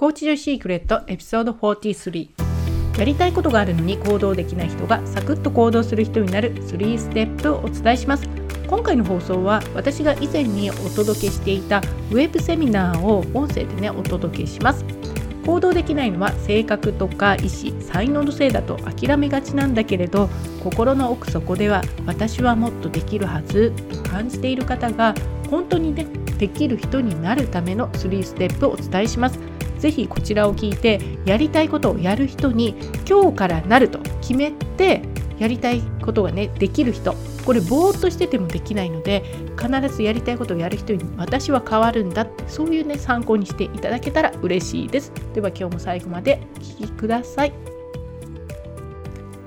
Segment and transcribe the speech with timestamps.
[0.00, 2.30] コーチ女シークレットエピソード43
[2.98, 8.26] やりたいことがあるのに行動できない人がサクッと行動する人になる3ステップをお伝えします。
[8.66, 14.86] 今回の放送は私が以前にお届けしていたウェブセミナーを音声でねお届けします。
[15.44, 20.30] 行動できないのは性格とか意思才能のせいだと諦めがちなんだけれど
[20.64, 25.14] 心の奥底では私はもっとできるはずと感じている方が
[25.50, 26.06] 本当にね
[26.38, 29.38] できる人になるための3ステップをお伝えします。
[29.80, 32.76] ぜひこちらを聞いてやりたいことをやる人に
[33.08, 35.02] 今日からなると決めて
[35.38, 37.14] やりたいことがねできる人。
[37.46, 39.24] これぼーっとしててもできないので
[39.58, 45.12] 必ずやりたいことをやる人に私は変わるんだってそういうね参考にしていただけたら嬉しいです。
[45.34, 47.52] では今日も最後までお聴きください。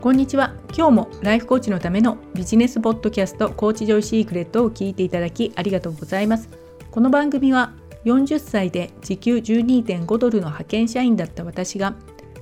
[0.01, 0.55] こんにちは。
[0.75, 6.49] 今日もライフコーチのためのビジネスポッドキャストコーチジョイシークレットを聞いていただきありがとうございます。
[6.89, 7.73] この番組は
[8.05, 11.95] 40歳で時給12.5ドルの派遣社員だった私が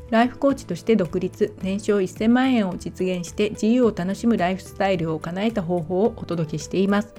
[0.09, 7.13] ライフコーチとして独立年商1000万円を実現して自由を楽しむライフスタイルを叶えた方法をお届けしています。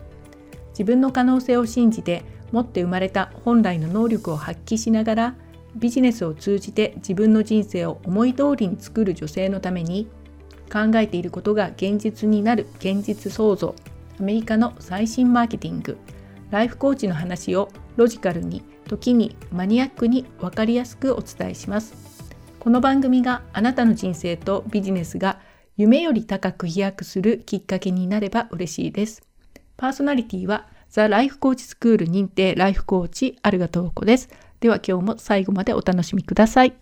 [0.70, 5.34] 自分の可能性を信じて持って生まれた本来の能力を発揮しながら
[5.76, 10.06] ビジネスを通じて自分の人生を思い通りに作る女性のために
[10.70, 13.74] 考えていることが現実になる現実創造。
[14.20, 15.96] アメリカの最新マーケティング。
[16.50, 21.94] ライフコーチの話をロジカルに時にマニアックに分かりやすくお伝えします
[22.58, 25.40] この番組があなたの人生とビジネスが
[25.76, 29.22] 夢より高く飛躍するきっかけになれば嬉しいです。
[29.76, 34.28] パーソナリティはザ・ライフコーチスクール認定ライフコーチアルガトーコです。
[34.60, 36.74] では今日も最後までお楽しみください。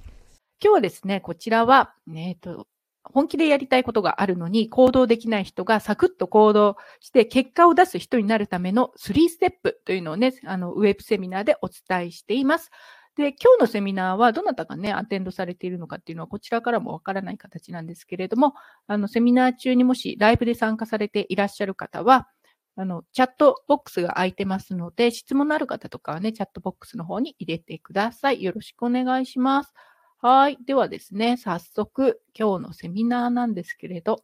[0.62, 2.67] 今日はですね、こちらは、えっ、と、
[3.12, 12.70] 本気でやりたいことがあるのに行動できない人がサクッと行動して結果を出す人になるための3ステップというのをね、あのウェブセミナーでお伝えしています。
[13.17, 18.55] で、今日のセミナーはどなたがね、アテンドされているのかっていうのはこちらからもわからない形なんですけれども、
[18.86, 22.29] あの、セミナー中にもしライブで参加されていらっしゃる方は、
[22.77, 28.42] あの、チャットボックスが空いてますので、質問のある方とかはね、チャットボックスの方に入れてください。
[28.42, 29.74] よろしくお願いします。
[30.23, 30.58] はい。
[30.67, 34.23] ではですね、早速、今日のセミナーなんですけれど、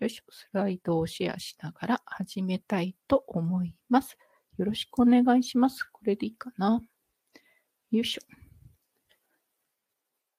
[0.00, 4.16] よいしょ、スライドをシェアしながら始めたいと思います。
[4.56, 5.84] よろしくお願いします。
[5.84, 6.80] これでいいかな。
[7.90, 8.22] よいしょ。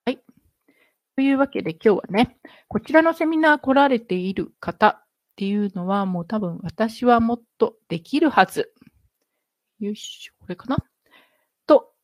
[0.06, 0.18] はい。
[1.14, 5.04] というわけで今日はね、こちらのセミナー来られている方っ
[5.36, 8.74] ていうのはもう多分私はもっとできるはず。
[9.78, 10.78] よいしょ、これかな、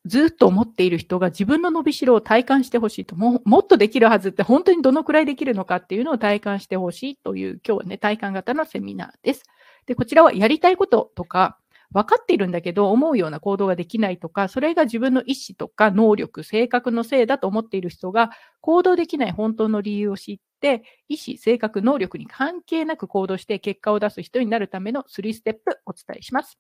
[0.06, 9.43] ずっと思っている人が自分の伸びしろを体感してほしいとも、もっとできるはずって本当にどのくらいできるのかっていうのを体感してほしいという今日はね、体感型のセミナーです。
[9.87, 11.59] で、こちらはやりたいこととか、
[11.93, 18.31] 分かっているんだけど、思うような行動ができないとか、それが自分の意思とか能力、性格のせいだと思っている人が、
[18.61, 26.59] 行動できない本当の理由を知って、意思、性格、能力に関係なく行動して結果を出す人になるための3ステップお伝えします。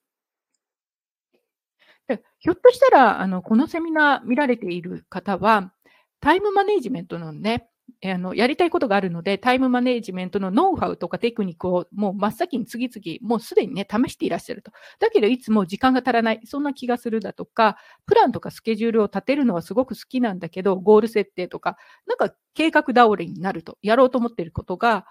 [2.08, 5.72] でひょっとしたら、あの、このセミナー見られている方は、
[6.20, 7.68] タイムマネジメントのね、
[8.04, 14.72] あのやりたいことがあるので、タイムマネジメントのノウハウとかテクニックをもう真っ先に次々、もうすでにね、試していらっしゃると。
[14.98, 25.06] だけど、いつも時間が足らない、そんな気がするだとか、プランとかスケジュールを立てるのはすごく好きなんだけど、ゴール設定とか、なんか計画倒れになると、やろうと思っていることが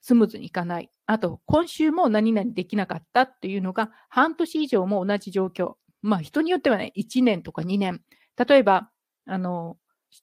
[0.00, 0.90] スムーズにいかない。
[1.06, 5.74] あと、今週も何々できなかったっていうのが、半年以上も同じ状況。
[6.02, 8.02] まあ、人によってはね、1年とか2年。
[8.48, 8.90] 例えば、
[9.26, 9.76] あの、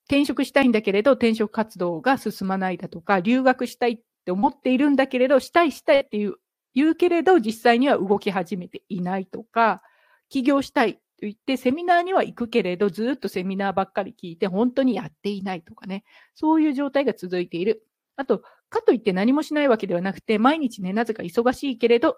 [0.08, 6.36] 転職したいんだけれど、転職活動が進まないだとか、留学したいって思っているんだけれど、したいしたいっていう、
[6.74, 9.82] 言うけれど、実際には動き始めていないとか、
[10.30, 16.04] 起業したいと言って、セミナーには行くけれど、ずっとセミナーばっかり聞いて、本当にやっていないとかね、
[16.34, 17.86] そういう状態が続いている。
[18.18, 22.18] あと、かといって何もしないわけではなくて、毎日ね、なぜか忙しいけれど、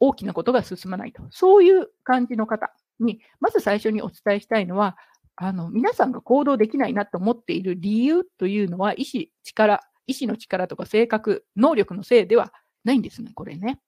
[0.00, 1.22] 大きなことが進まないと。
[1.30, 4.96] そういう感じの方に、まず最初にお伝えしたいのは、
[5.36, 12.52] あの、皆さんが行動できないなと思っている理由というのは、意志、力、意志の力とか性格、能力のせいでは
[12.84, 13.80] ないんですね、これね。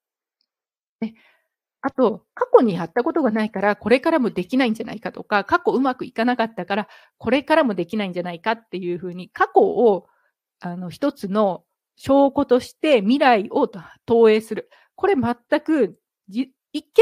[1.80, 6.88] あと、過去にやったことがないから、これからもできないんじゃないかとか、過去うまくいかなかったから、
[7.18, 10.08] これからもできないんじゃないかっていうふうに、過去を
[10.60, 11.64] あの一つの
[11.96, 14.70] 証拠として未来を投影する。
[14.98, 15.96] これ全く
[16.28, 16.92] じ一見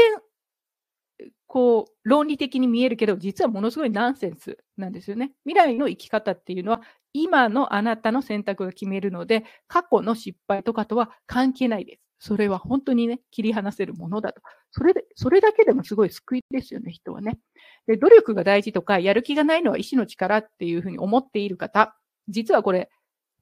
[1.47, 5.31] こう、論理的に見えるけど、実はものすごいナンセンスなんですよね。
[5.45, 6.81] 未来の生き方っていうのは、
[7.13, 12.01] 今のあなたの選択が決めるので、過去の失敗とかとは関係ないです。
[12.19, 14.41] それは本当にね、切り離せるものだと。
[14.71, 17.39] それで、それだけでもすごい救いですよね、人はね。
[17.87, 21.95] で、努力が大事とか、やる気がないのは意志の力っていうふうに思っている方、
[22.27, 22.89] 実はこれ、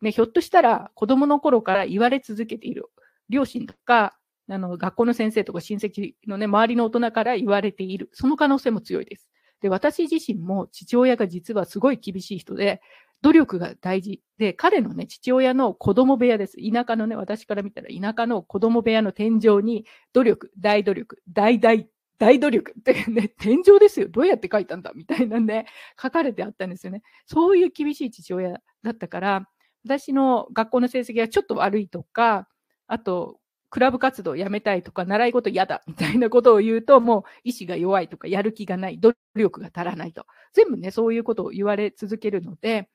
[0.02, 2.86] ね、ひょっとしたら子供の頃から言われ続けている
[3.30, 4.18] 両親とか、
[4.50, 8.10] あの、学校の先生とか親戚のね、周りの大人から言われている。
[8.14, 9.30] その可能性も強いです。
[9.62, 12.82] で、私自身も父親が実はすごい厳しい人で、
[13.22, 16.58] 努力が大事で、彼のね、父親の子供部屋です。
[16.58, 21.90] 田舎のね、私から見たら田舎の子供部屋の天井に、努力、大努力、大大、
[22.20, 24.10] 大努力ってね、天井ですよ。
[24.10, 24.92] どうやって書いたんだ？
[24.94, 25.66] みたいなね、
[26.00, 27.02] 書かれてあったんですよね。
[27.26, 29.50] そういう厳しい父親だったから、
[29.86, 32.48] 私の学校の成績がちょっと悪いとか、
[32.88, 33.40] あと、
[33.76, 40.26] クラブ活動やめたいとか、習い事嫌だみたいなことを言うと、もう意志が弱いとか、やる気がない、努力が足らないと。
[40.54, 42.88] 全部ね、そういうことを言われ続けるので、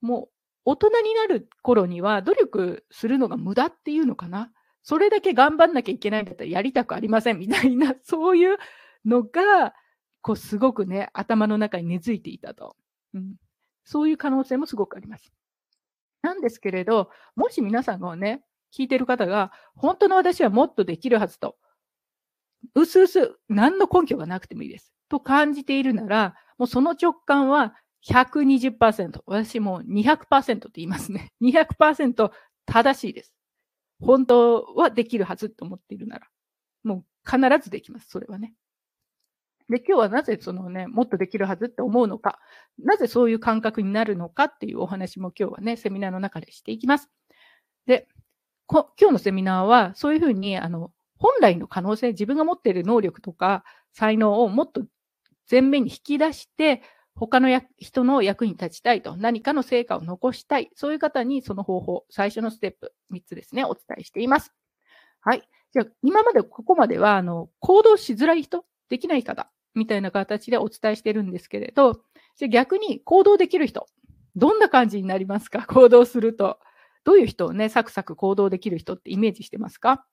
[0.00, 0.30] も
[0.64, 4.50] う大人になる頃には努力するのが無駄っていうのかな。
[4.82, 8.56] それだけ頑張んなきゃいけないんだったらやりたくありませんみたいな、 そういう
[9.04, 9.74] のが、
[10.22, 12.74] こうすごくね、頭の中に根付いていたと。
[13.12, 13.36] うん、
[13.84, 15.30] そういう可能性もすごくあります。
[16.22, 21.56] なんですけれど、もし皆さんがね、聞いてる方が、本当の私はもっとできるはずと、
[22.74, 24.92] うすうす何の根拠がなくてもいいです。
[25.08, 27.74] と感じているなら、もうその直感は
[28.08, 29.22] 120%。
[29.26, 31.32] 私も200%って言いますね。
[31.42, 32.30] 200%
[32.66, 33.34] 正しいです。
[34.00, 36.28] 本当はできるはずと思っているなら。
[36.82, 38.08] もう必ずできます。
[38.08, 38.54] それはね。
[39.68, 42.38] で、今日はなぜそのね、もっとできるはずって思うのか、
[42.78, 47.10] なぜそういう感覚になるのかっていうお話も今日はね、セミナーの中でしていきます。
[47.86, 48.08] で、
[48.68, 54.82] 今日のセミナーはそういうふうに、あの、本来の可能性、自分が持っている能力とか才能をもっと
[55.50, 56.82] 前面に引き出して、
[57.16, 64.52] 他の人の役に立ちたいと、何かの成果を残したい、そういう方にその方法、最初のステップ、3つですね、お伝えしています。
[65.20, 65.42] はい。
[65.72, 72.00] じゃあ、今までここまでは、あの、行動しづらい人、できない方、みたいな形でお伝えしてるんですけれど、
[72.36, 73.86] じゃ逆に行動できる人、
[74.36, 75.66] どんな感じになりますか？
[75.68, 76.58] 行動すると。
[77.04, 80.04] どういう人をね、サクサク行動できる人ってイメージしてますか？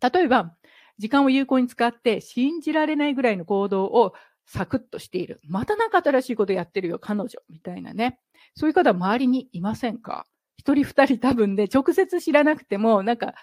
[0.00, 0.54] 例えば、
[0.98, 4.14] 時間を有効に使って信じられないぐらいの行動を
[4.46, 5.40] サクッとしている。
[5.48, 7.28] またなんか新しいことやってるよ、彼女。
[7.48, 8.20] みたいなね。
[8.54, 10.26] そういう方は周りにいませんか？
[10.56, 13.34] 一人二人多分で、直接知らなくても、なんか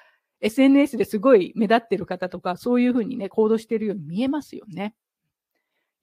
[0.41, 4.95] SNS ですごい目立ってる方とか、そういうふうにね、行動してるように見えますよね。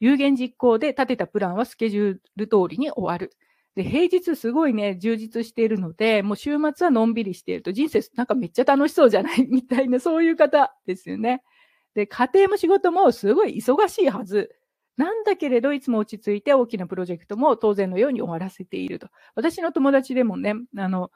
[0.00, 3.36] 有言実行で立てたプランはスケジュール通りに終わる。
[3.76, 9.46] で、平日すごいね、充実しているので、もう週末はのんびりしていると、人生なんかめっちゃ楽しそうじゃない？
[9.48, 11.42] みたいな、そういう方ですよね。
[11.94, 14.50] で、家庭も仕事もすごい忙しいはず。
[14.96, 19.08] なんだけれど、いつも落ち着いて大きなプロジェクトも当然のように終わらせていると。
[19.34, 21.10] 私の友達でもね、あの、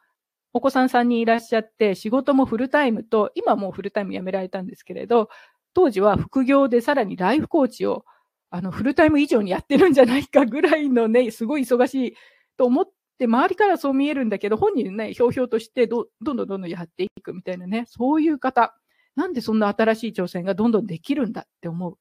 [0.54, 5.28] お子さん3人いらっしゃって、仕事もフルタイムと、今もうフルタイム辞められたんですけれど、
[5.74, 8.04] 当時は副業でさらにライフコーチを
[8.50, 12.14] あのフルタイム以上にやってるんじゃないかぐらいのね、すごい忙しい
[12.56, 18.76] と思って、周りからそう見えるんだけど、本人ね、ひょうひょうとしてどどんどんどんどんやっていくみたいなね、そういう方、
[19.16, 21.98] なんでそんな新しい挑戦がどんどんできるんだって思う。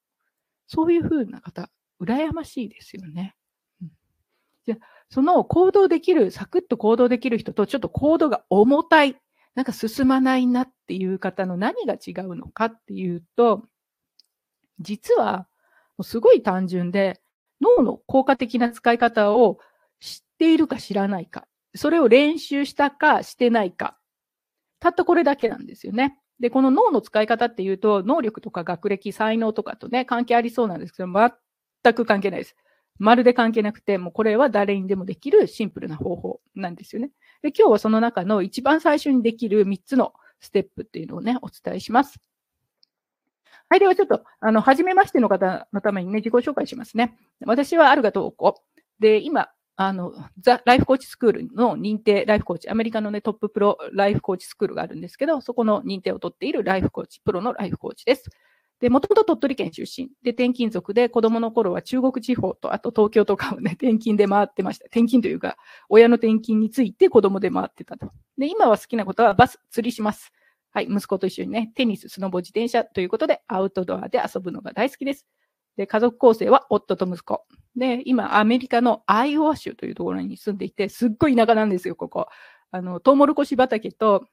[0.67, 1.69] そういうふうな方、
[2.01, 3.35] 羨ましいですよね。
[3.81, 3.91] うん、
[4.65, 4.77] じゃ
[5.09, 9.15] その行動できる、サクッと行動できる人と、ちょっと行動が重たい、
[9.53, 13.63] なんか進まないなっていう方の何が違うのかっていうと、
[14.79, 15.47] 実は、
[16.01, 17.21] すごい単純で、
[17.61, 19.59] 脳の効果的な使い方を
[20.44, 23.98] っているか知らないか、それを練習したかしてないか、
[24.82, 26.17] たったこれだけなんですよね。
[26.41, 32.58] で、この脳の使い方っていうと、能力とか学歴、才能とかとね、関係ありそうなんですけど、全く関係ないです。
[33.00, 37.12] まるで関係なくて、もうこれは誰にでもできるシンプルな方法なんですよね。
[37.41, 42.20] で、今日はその中の一番最初にできる3つのステップっていうのをね、お伝えします。
[43.70, 47.17] はい、ではちょっと、あの、初めましての方のためにね、自己紹介しますね。
[47.46, 48.62] 私はアルガトーコ。
[49.00, 58.30] で、今、あの、ザ・ライフコーチスクールの認定ライフコーチ、アメリカのね、トッププロライフコーチスクールがあるんですけど、そこの認定を取っているライフコーチ、プロのライフコーチです。
[58.80, 60.10] で、もともと鳥取県出身。
[60.24, 64.86] で、転勤族で子供の頃は中国地方と、あと東京とかをね、 転勤で回ってました。
[64.86, 65.58] 転勤というか、
[65.89, 68.12] 親の転勤について子供で回ってたと。
[68.38, 70.34] で、今は好きなことはバス、釣りします。
[70.72, 75.25] はい、息子と一緒にね、テニス、スノボ、自転車ということで、アウトドアで遊ぶのが大好きです。
[75.77, 77.46] で、家族構成は夫と息子。
[77.75, 82.27] で、今、アメリカのアイオワ州というところに住んでいて、すっごい田舎なんですよ、ここ。
[82.72, 84.27] あの、トウモロコシ畑と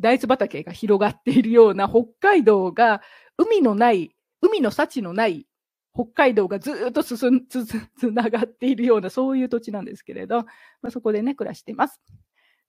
[0.00, 3.02] 大豆畑が広がっているような北海道が
[3.36, 5.46] 海のない、海の幸のない
[5.94, 10.42] 北海道がずっと進ん、 つ、つながっているような、そういう土地なんですけれど、
[10.80, 12.00] まあ、そこでね、暮らしています。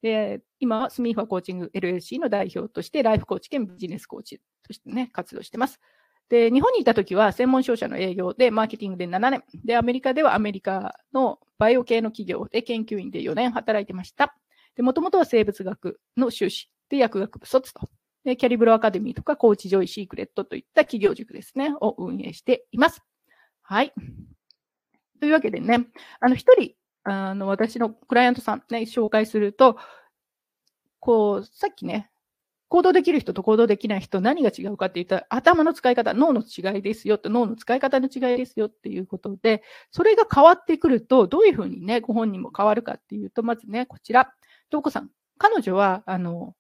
[0.02, 5.80] で今はスミーファコーチング LLC の代表として、ライフコーチ兼ビジネスコーチとしてね、活動してます。
[6.30, 9.44] で、日本にいた時は専門商社の営業で、マーケティングで7年。
[9.66, 14.36] で、アメリカではアメリカのバイオ系の企業で研究員で4年働いてました。
[14.76, 17.90] で、もともとは生物学の修士で薬学部卒と。
[18.24, 23.02] で、キャリブロアカデミーとかコーチジョイシークレットといった起業塾ですね、を運営しています。
[23.62, 23.94] はい。
[25.20, 25.88] というわけでね、
[26.20, 29.78] あの、一人、あの、私のクライアントさんね、紹介すると、
[31.00, 32.12] こう、さっきね、
[32.70, 44.32] 行動できる人と行動できない人、何が違うかって言ったら、頭の使い方、脳の違いですよって、脳の使い方の違いですよっていうことで、それが変わってくると、どういうふうにね、ご本人も変わるかっていうと、まずね、こちら、
[44.70, 45.10] 東子さん。
[45.40, 46.56] 彼女は、あの、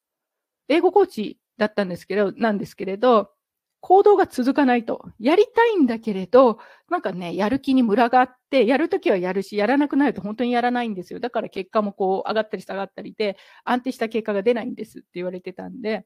[0.69, 3.31] 英語コーチだったんですけど、なんですけれど、
[3.81, 5.09] 行動が続かないと。
[5.19, 6.59] やりたいんだけれど、
[6.89, 11.19] なんかね、やる気にムラがあって、やるときはやるし、やらなくなると本当にやらないんですよ。
[11.19, 16.05] だから結果もこう上がったり下がったりで、安定した結果が出ないんですって言われてたんで、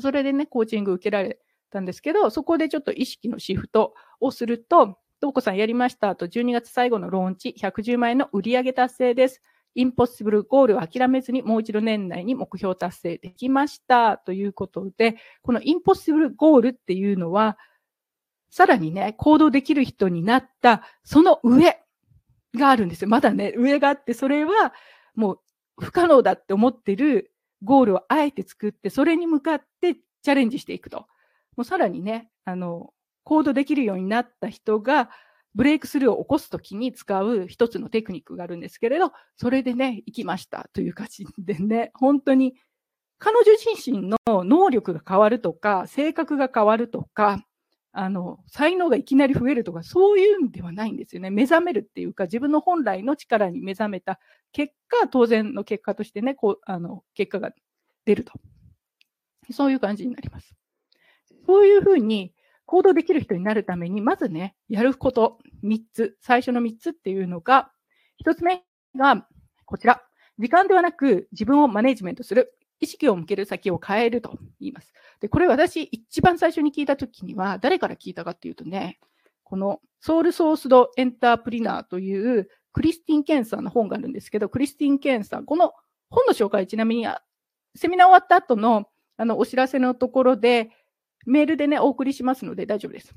[0.00, 1.38] それでね、コーチング受けられ
[1.70, 9.42] たんですけど、そこでちょっと意識のシフトをすると、どうこさんやりましたと、12月最後のローンチ、110万円の売上達成です。
[9.76, 17.58] インポッシブルゴールを諦めずにもう一度年内に目標達成できましたということで、このインポッシブルゴールっていうのは、
[18.50, 21.78] さらにね、行動できる人になったその上
[22.56, 23.08] があるんですよ。
[23.08, 24.72] まだね、上があって、それは
[25.14, 25.40] もう
[25.78, 31.06] 不可能だって思ってるゴールをあえて作って、それに向かってチャレンジしていくと。
[31.54, 35.10] もうさらにね、あの、行動できるようになった人が、
[35.56, 42.54] ブレイクスルーを起こすときに使う一つのテクニックがあるんですけれど、それでね、行きましたという感じでね、 本当に
[43.18, 47.42] 彼女自身の能力が変わるとか、性格が変わるとか、
[47.92, 51.30] あの、才能がいきなり増えるとか、そういうんではないんですよね。
[51.30, 54.20] 目覚めるっていうか、自分の本来の力に目覚めた
[54.52, 57.52] 結果、当然の結果としてね、こう、あの、結果が
[58.04, 58.34] 出ると。
[59.50, 60.54] そういう感じになります。
[61.46, 62.34] そういうふうに、
[62.66, 67.70] 行動できる人になるために、まずね、やること、3つ、最初の3つっていうのが、
[68.24, 68.62] 1つ目
[68.96, 69.26] が、
[69.64, 70.02] こちら。
[70.38, 72.52] 時間ではなく自分をマネジメントする。
[72.78, 74.92] 意識を向ける先を変えると言います。
[75.20, 78.98] で、これ私一番最初に聞いたときには、誰から聞いたかっていうとね、
[79.44, 85.72] このソウルソースドエンタープリナーというクリスティン・ケンさんの本があるんですけど、クリスティン・ケンさん、この
[86.10, 87.06] 本の紹介、ちなみに
[87.74, 90.70] セミナー終わった後のあのお知らせのところで、
[91.26, 93.14] メールでね、お送りしますので大丈夫です。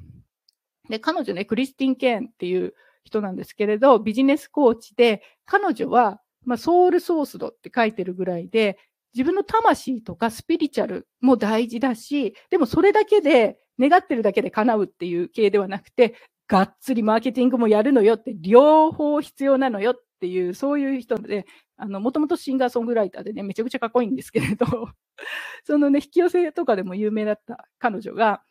[0.90, 2.74] で、彼女ね、クリスティン・ケーンっていう
[3.04, 8.78] 人なんですけれど、ビジネスコーチで、彼女は、まあ、ソウルソースドって書いてるぐらいで、
[9.14, 16.16] 自分の魂とかスピリチュアルも大事だし、でもそれだけで、願ってるだけで叶うっていう系ではなくて、
[16.48, 21.46] がっつりマーケティングもやるのよって、両方必要なのよっっていう、そういう人で、
[21.78, 24.66] あの、もともとシンガーソングライターでね、めちゃくちゃかっこいいんですけれど、
[25.64, 28.44] そのね、引き寄せとかでも有名だった彼女が、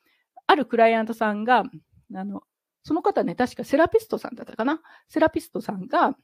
[0.47, 1.65] あるクライアントさんが、
[2.15, 2.43] あの、
[2.85, 4.81] その方ね、確かセラピストさんだったかな？
[5.11, 6.17] セラピストさんが、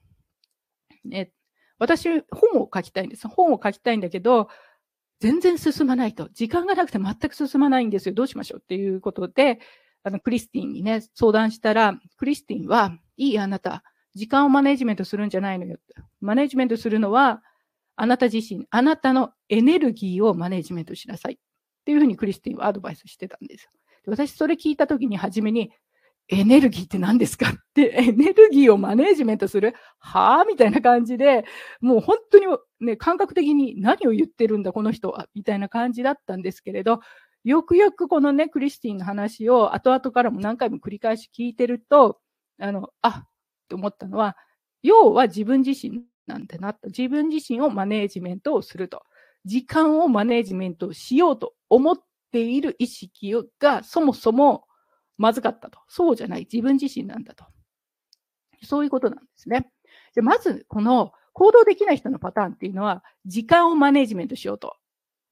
[1.05, 1.31] ね、
[1.79, 3.29] 私、本を書きたいんです。
[3.29, 4.49] 本を書きたいんだけど、
[5.21, 6.31] 全然進まないと。
[6.31, 8.15] 時間がなくて全く進まないんですよ。
[8.15, 8.61] どうしましょう？
[8.61, 9.61] っていうことで、
[10.05, 15.79] あの、クリスティンにね、相談したら、クリスティンは、いいあなた、時間をマネジメントするんじゃないのよ。
[16.21, 17.43] マネジメントするのは、
[17.97, 21.35] あなた自身、あなたのエネルギーをマネジメントしなさい。
[21.35, 21.37] っ
[21.85, 23.69] ていうふうにクリスティンはアドバイスしてたんです。
[24.07, 25.71] 私それ聞いたときに初めに、
[26.29, 27.51] エネルギーって何ですか？
[27.51, 29.75] って、エネルギーをマネジメントする？
[29.99, 31.45] はぁみたいな感じで、
[31.83, 32.47] もう本当に
[32.81, 37.01] ね、感覚的に何を言ってるんだ、この人は、みたいな感じだったんですけれど、
[37.45, 42.19] よくよくこのね、クリスティンの話を後々からも何回も繰り返し聞いてると、
[42.59, 43.25] あの、あ、
[43.69, 44.37] と思ったのは、
[44.83, 46.89] 要は自分自身なんてなった。
[46.89, 49.03] 自分自身をマネージメントをすると。
[49.45, 51.99] 時間をマネージメントしようと思っ
[52.33, 54.65] ている意識がそもそも
[55.19, 55.81] まずかったと。
[55.89, 56.49] そうじゃない。
[56.51, 57.45] 自分自身なんだと。
[58.63, 59.71] そういうことなんですね。
[60.15, 64.77] でまず、この行動できない人のパターンっていうのは、時間をマネージメントしようと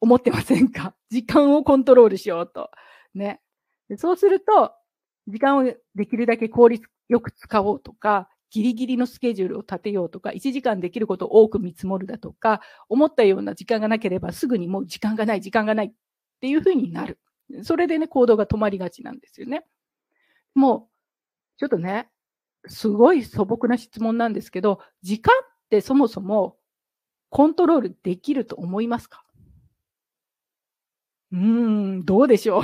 [0.00, 0.94] 思ってませんか？
[1.10, 2.70] 時間をコントロールしようと。
[3.14, 3.40] ね。
[3.96, 4.72] そうすると、
[5.29, 5.64] 時間を
[5.95, 15.93] できるだけ効率よく使おうとか、ギリギリのスケジュールを立てようとか、1時間できることを多く見積もるだとか、思ったような時間がなければすぐにもう時間がない、時間がないっ
[16.41, 17.19] ていうふうになる。
[17.62, 19.64] それでね、行動が止まりがちなんですよね。
[20.55, 22.11] もう、ちょっとね、
[22.69, 26.59] すごい素朴な質問なんですけど、時間ってそもそも
[27.31, 29.25] コントロールできると思いますか？
[31.33, 32.62] うーん、どうでしょう。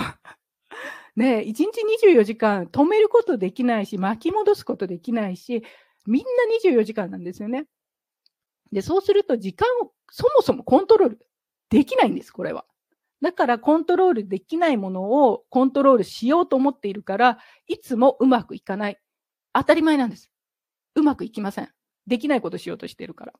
[1.18, 1.64] ね、1日
[2.06, 5.64] 24時間止めることできないし、巻き戻すことできないし、
[6.06, 6.28] みんな
[6.70, 7.66] 24時間なんですよね。
[8.70, 11.18] で、そうすると時間をそもそもコントロール
[11.70, 12.64] できないんです、これは。
[13.20, 19.00] だからコントロールできないものをコントロールしようと思っているから、いつもうまくいかない。
[19.52, 20.30] 当たり前なんです。
[20.94, 21.68] うまくいきません。
[22.06, 23.32] できないことしようとしてるから。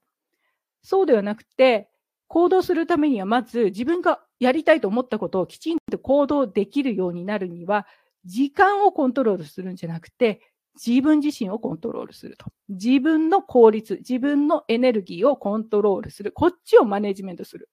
[0.83, 1.89] そうではなくて、
[2.29, 7.87] 行動するためにはまず自分がやりたいと思ったことをきちんと行動できるようになるには、
[8.25, 10.41] 時間をコントロールするんじゃなくて、
[10.87, 12.47] 自分自身をコントロールすると。
[12.69, 16.31] 自分の効率、自分のエネルギーをコントロールする。
[16.31, 17.69] こっちをマネジメントする。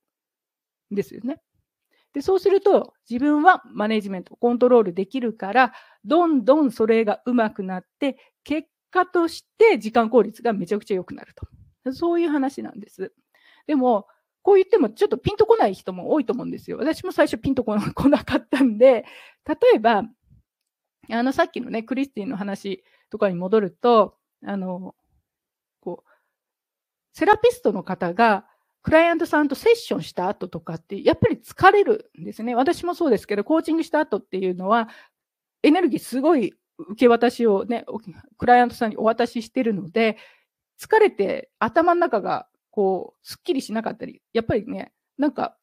[0.89, 1.41] ですよね。
[2.13, 5.73] で、そうすると、自分はマネジメント、コントロールできるから、
[6.05, 11.93] どんどんそれが上手くなって、結果として時間効率がめちゃくちゃ良くなると。
[11.93, 13.13] そういう話なんです。
[13.67, 14.07] でも、
[14.45, 16.77] こう言ってもちょっとピンとこない人も多いと思うんですよ。
[16.77, 17.81] 私も最初ピンとこな
[18.23, 19.03] かったんで、
[19.43, 20.03] 例えば、
[21.09, 24.93] あの、さっきのね、クリスティンの話とかに戻ると、あの、
[25.79, 26.09] こう、
[27.11, 28.45] セラピストの方が、
[28.83, 32.53] クライアントさんとセッションした後とかって、やっぱり疲れるんですね。
[32.53, 34.89] 私もそうですけど、コーチングした後っていうのは、
[35.63, 37.83] エネルギーすごい受け渡しをね、
[38.37, 40.17] クライアントさんにお渡ししてるので、
[40.79, 45.55] 疲れて頭の中がこう、すっきりしなかったり、やっぱりね、なんか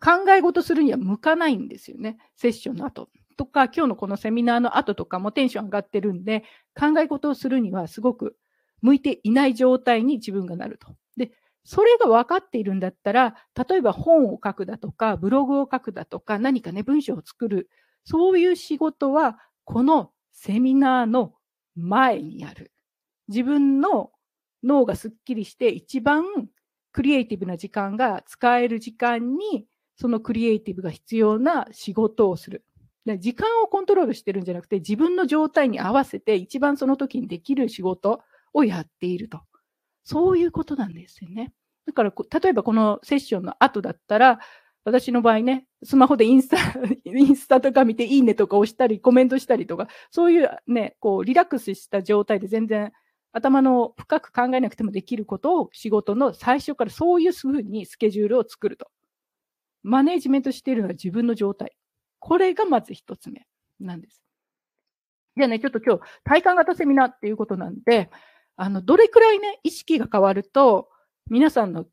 [0.00, 2.18] 考え事するには向かないんですよね。
[2.34, 6.42] セッションの後とか、今日のこのセミナーの後とかもテンション上がってるんで、
[6.76, 8.36] 考え事をするにはすごく
[8.82, 10.88] 向いていない状態に自分がなると。
[11.16, 11.30] で、
[11.62, 13.36] それが分かっているんだったら、
[13.68, 17.70] 例えば本を書くだとか、ブログを書くだとか、何かね、文章を作る、
[18.02, 21.32] そういう仕事は、このセミナーの
[21.76, 22.72] 前にやる。
[23.28, 24.10] 自分の
[24.64, 26.24] 脳がすっきりして一番
[26.92, 29.66] クリエイティブな時間が使える時間に
[29.96, 32.64] そのクリエイティブが必要な仕事をする。
[33.18, 38.22] 時間をコントロールしてるんじゃなくて自分の状態に合わせて一番その時にできる仕事
[38.54, 39.40] をやっていると。
[40.04, 41.52] そういうことなんですよね。
[41.86, 44.38] だから、例えばこのセッションの後だったら、
[44.84, 46.56] 私の場合ね、スマホでインスタ、
[47.04, 52.92] インスタとか見ていいねとか押したり、コメントしたりとか、そういうね、こう、リラックスした状態で全然
[53.34, 58.86] 頭の深く考えなくてもできることを仕事の最初からそういうふうにスケジュールを作ると。
[59.82, 61.76] マネージメントしているのは自分の状態。
[62.20, 63.46] これがまず一つ目
[63.80, 64.22] なんです。
[65.36, 68.08] じゃあね、ちょっと今日体感型セミナーっていうことなんで、
[68.56, 70.88] あの、どれくらいね、意識が変わると、
[71.28, 71.86] 皆さんの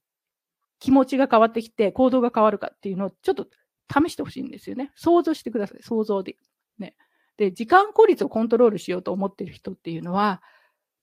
[0.77, 3.47] 気持ちが変わってきて行動が変わるかっていうのをちょっと
[3.91, 4.91] 試してほしいんですよね。
[4.95, 5.82] 想像してください。
[5.82, 6.36] 想像で。
[6.77, 6.95] ね。
[7.38, 10.43] で、時間効率をコントロールしようと思っている人っていうのは、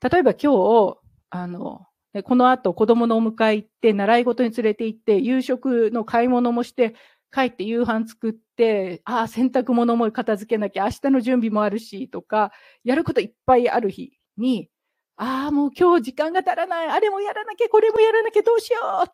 [0.01, 0.99] 例えば今日、
[1.31, 1.87] あの、
[2.25, 6.95] この後子供のお迎え行って、習い事に連れて行って、夕食の買い物もして、
[7.31, 12.53] 帰って夕飯作って、ああ、洗濯物も片付けなきゃ、明日の準備もあるし、とか、
[12.85, 14.71] やることいっぱいある日に、
[15.17, 18.85] ああ、もう今日時間が足らない、あれもやらなきゃ、これもやらなきゃ、どうしよう。
[18.85, 19.09] は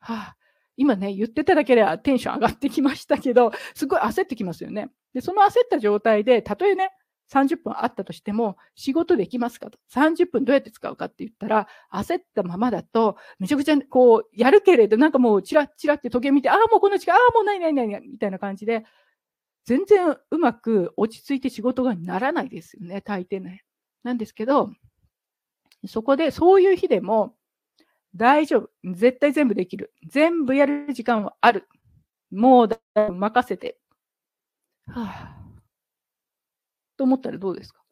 [0.00, 0.36] あ、
[0.76, 4.90] 今ね、言ってただけでテンション上がってきましたけど、すごい焦ってきますよね。
[5.12, 6.92] で、その焦った状態で、たとえね、
[7.32, 9.78] 30分あったとしても、仕事できますかと。
[9.92, 18.84] 30分どうやって使うかって言ったら、焦ったままだと、めちゃくちゃこう、やるけれど、なんかもうチラッチラって時計見て、ああ、もうこの時間、ああ、もうないないないない、みたいな感じで、
[19.64, 23.64] 全然うまく落ち着いて仕事がならないですよね、大抵ね。
[24.04, 24.70] なんですけど、
[25.86, 27.34] そこで、そういう日でも、
[28.14, 28.70] 大丈夫。
[28.94, 29.92] 絶対全部できる。
[30.08, 31.68] 全部やる時間はある。
[32.30, 32.68] もう
[33.12, 33.78] 任せて。
[34.86, 35.45] はあ
[36.96, 37.82] と思ったらどうですか？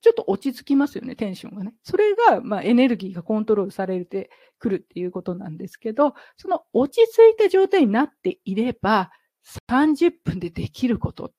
[0.00, 1.74] ちょっと落ち着きますよね、テンションがね。
[1.82, 9.10] それが、まあ、エネルギーがコントロールされてくるっていうことなんですけど、その落ち着いた状態になっていれば、
[9.70, 11.32] 30分でできること。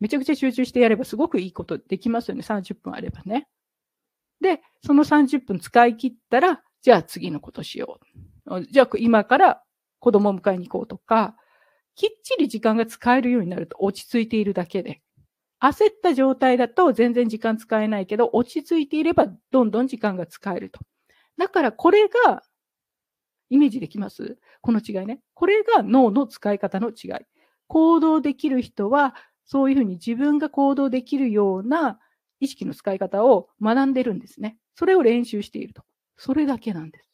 [0.00, 3.46] めちゃくちゃ集中してやればすごくいいことできますよね、30分あればね。
[4.40, 8.00] で、その30分使い切ったら、じゃあ次のことしよ
[8.46, 8.62] う。
[8.64, 9.62] じゃあ今から
[10.00, 11.36] 子供を迎えに行こうとか、
[11.94, 15.02] きっちり時間が使えるようになると落ち着いているだけで。
[15.62, 20.80] 焦った状態だと全然時間使えないけど、落ち着いていればどんどん時間が使えると。
[21.38, 22.42] だからこれが、
[23.48, 24.38] イメージできます？
[24.60, 25.20] この違いね。
[25.34, 27.10] これが脳の使い方の違い。
[27.68, 32.00] 行動できる人は、そういうふうに自分が行動できるような
[32.40, 34.56] 意識の使い方を学んでるんですね。
[34.74, 35.82] それを練習していると。
[36.16, 37.08] それだけなんです。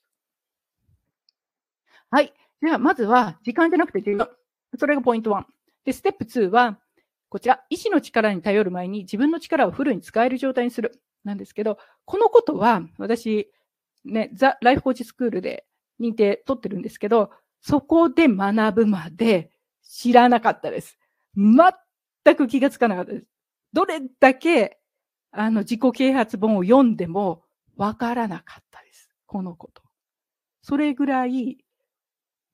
[2.11, 2.33] はい。
[2.63, 4.29] じゃあ、まずは、時間じゃなくて時間。
[4.79, 5.45] それがポイント1。
[5.85, 6.79] で、ステップ2は、
[7.29, 11.01] こちら、意志の力に頼る前に自分の力をフルに使える状態にする。
[11.25, 13.51] なんですけど、このことは私、
[14.05, 15.67] ね、ザ・ライフコーチスクールで
[16.01, 19.51] 認定取ってるんですけど、そこで学ぶまで
[19.83, 20.99] 知らなかったです。
[21.37, 23.27] 全く気がつかなかったです。
[23.73, 24.79] どれだけ、
[25.31, 27.45] あの、自己啓発本を読んでも
[27.77, 29.11] わからなかったです。
[29.27, 29.83] このこと。
[30.63, 31.59] それぐらい、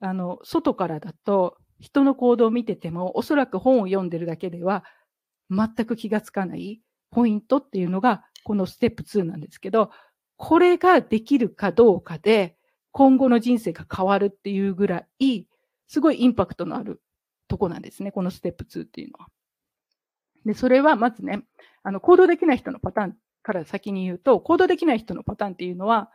[0.00, 4.84] あの、外からだと、人の行動を見てても、おそらく本を読んでるだけでは、
[5.50, 9.90] 全く気がつかないポイントっていうのが、このステップ2なんですけど、
[10.36, 12.56] これができるかどうかで、
[12.92, 15.46] 今後の人生が変わるっていうぐらい、
[15.86, 17.02] すごいインパクトのある
[17.48, 19.28] とこなんですね、このステップ2っていうのは。
[20.44, 21.44] で、それはまずね、
[21.82, 26.10] あの、行動できない人のパターンから先に言うと、行動できない人のパターンっていうのは、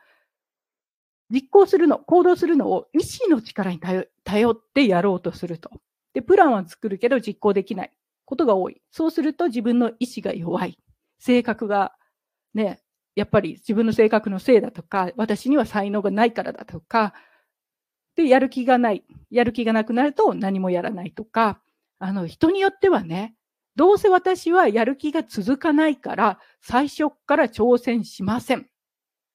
[1.32, 5.70] 実行するの、行動するのを意志の力に頼ってやろうとすると。
[6.14, 7.92] で、プランは作るけど実行できない
[8.26, 8.82] ことが多い。
[8.92, 10.78] そうすると自分の意志が弱い。
[11.20, 11.94] 性格が
[12.54, 12.82] ね、
[13.16, 17.14] やっぱり自分の性格のせいだとか、私には才能がないからだとか、
[18.16, 19.04] で、やる気がない。
[19.30, 21.62] やる気がなくなると何もやらないとか、
[22.00, 23.36] あの、人によってはね、
[23.76, 28.60] どうせ私はやる気が続かないから、最初から挑戦しません。
[28.60, 28.64] っ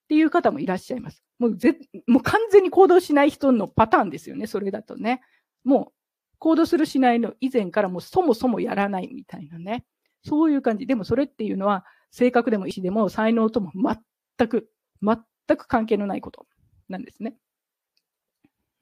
[0.07, 1.24] ていう方もいらっしゃいます。
[1.39, 5.21] もうぜもう完全に行動しない人のパターンですよね、それだとね。
[5.63, 5.93] もう
[6.39, 9.85] 行動するしないの以前からもうそもそもやらないみたいなね。
[10.23, 10.85] そういう感じ。
[10.85, 14.69] でもそれっていうのは、性格でも意思でも才能とも全く、
[15.01, 15.17] 全
[15.57, 16.45] く関係のないこと
[16.89, 17.35] なんですね。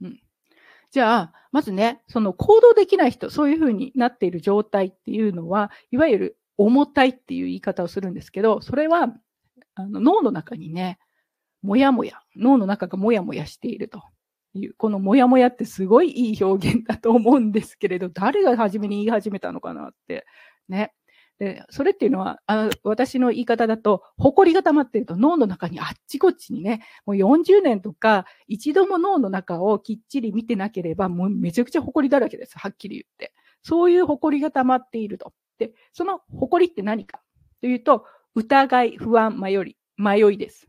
[0.02, 0.20] うん。
[0.92, 9.14] じゃあ、まずね、その行動できない人、そういうふうになっている状態っていうのは、いわゆる重たいっていう言い方をするんですけど、それは
[9.76, 11.00] あの脳の中にね、
[11.64, 14.04] もやもや、脳の中がもやもやしていると
[14.54, 20.26] いう、このもやもやってすごいいい表現だと思うんですけれど、誰が初めに言い始めたのかなって、
[20.68, 20.94] ね。
[21.40, 32.58] で、それっていうのは、あの私の言い方だと、埃が溜まってると脳の中にあっちこっちにね、もう40年とか、一度も脳の中をきっちり見てなければ、もうめちゃくちゃ埃だらけです。
[32.58, 33.34] はっきり言って。
[33.64, 35.34] そういう埃が溜まっていると。
[35.58, 37.22] で、その埃って何か
[37.62, 40.68] というと、疑い、不安、迷い、迷いです。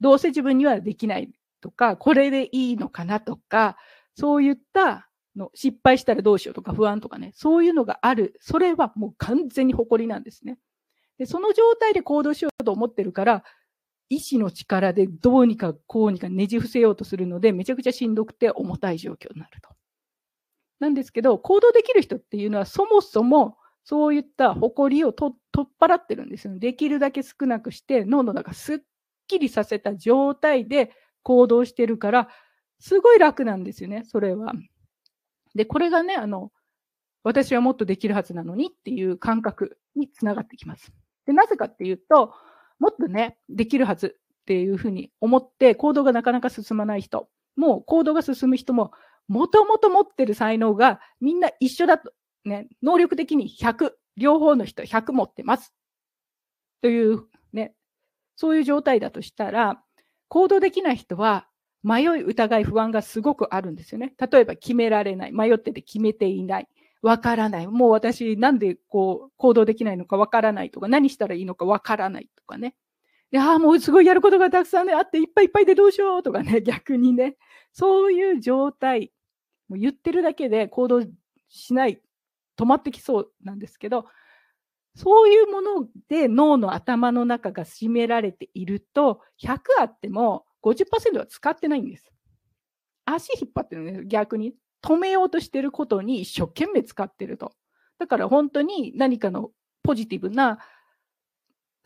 [0.00, 1.30] どうせ自分にはできない
[1.60, 3.76] とか、これでいいのかなとか、
[4.14, 8.34] そういったの失敗したらどうしようとか不安とかね、そういうのがある。
[8.40, 10.58] それはもう完全に誇りなんですね。
[11.18, 13.44] で、その状態で行動しようと思ってるから、
[14.08, 19.70] 意志の力でどうにかこうにかねじ伏せようとするので、めちゃくちゃしんどくて重たい状況になると。
[20.78, 26.58] なんですけど、行動できる人っていうのはそもそもそういった誇りを取っ払ってるんですよ。
[26.58, 28.78] できるだけ少なくして脳の中すっ
[29.26, 32.28] きりさせた状態で行動してるから、
[32.78, 34.52] すごい楽なんですよね、それは。
[35.54, 36.52] で、これがね、あの、
[37.22, 40.92] 私はもっとできるはずなのにっていう感覚につながってきます。
[41.26, 42.32] で、なぜかっていうと、
[42.78, 48.92] もっとね、できるはずっていうふうに思って行動がなかなか進まない人、もう行動が進む人も、
[49.26, 52.12] もともと持ってる才能がみんな一緒だと、
[52.44, 55.74] ね、能力的に100、両方の人100持ってます。
[56.80, 57.24] という、
[58.36, 59.82] そういう状態だとしたら、
[60.28, 61.48] 行動できない人は
[61.82, 64.12] 迷い、疑い、不安がすごくあるんですよね。
[64.18, 65.32] 例えば決められない。
[65.32, 66.68] 迷ってて決めていない。
[67.00, 67.68] わからない。
[67.68, 72.74] もう私なんでこう行動できないのかわからないとか、何したらいいのかわからないとかね。
[73.32, 77.36] いやもうすごいやることがたくさん、ね、あっていっぱいいっぱいでどうしようとかね、 逆にね。
[77.72, 79.12] そういう状態、
[79.68, 81.02] もう言ってるだけで行動
[81.48, 82.02] しない、
[82.58, 84.06] 止まってきそうなんですけど、
[84.96, 92.10] そういうもので脳の頭の中が占められていると、100あっても50%は使ってないんです。
[93.04, 94.54] 足引っ張ってるんです逆に。
[94.82, 97.52] 止めようとしてることに一生懸命使ってると。
[97.98, 99.50] だから本当に何かの
[99.82, 100.58] ポジティブな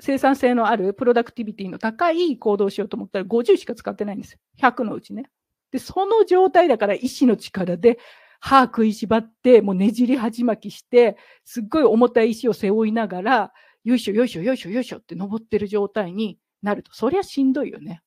[0.01, 4.38] 生産性のあるプロダクティビティの高い行動をしようと思ったら50しか使ってないんです。
[4.61, 5.31] 100のうちね。
[5.73, 7.99] で、その状態だから意志の力で
[8.40, 13.53] 歯食いしばって、もうねじり鉢巻きして、すっごい重たい石を背負いながら、
[13.85, 18.03] よいしょよいしょよいしょよいしょって登ってる状態になると、そりゃしんどいよね。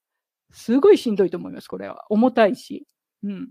[0.51, 2.05] すごいしんどいと思います、これは。
[2.09, 2.85] 重たいし。
[3.23, 3.49] うん。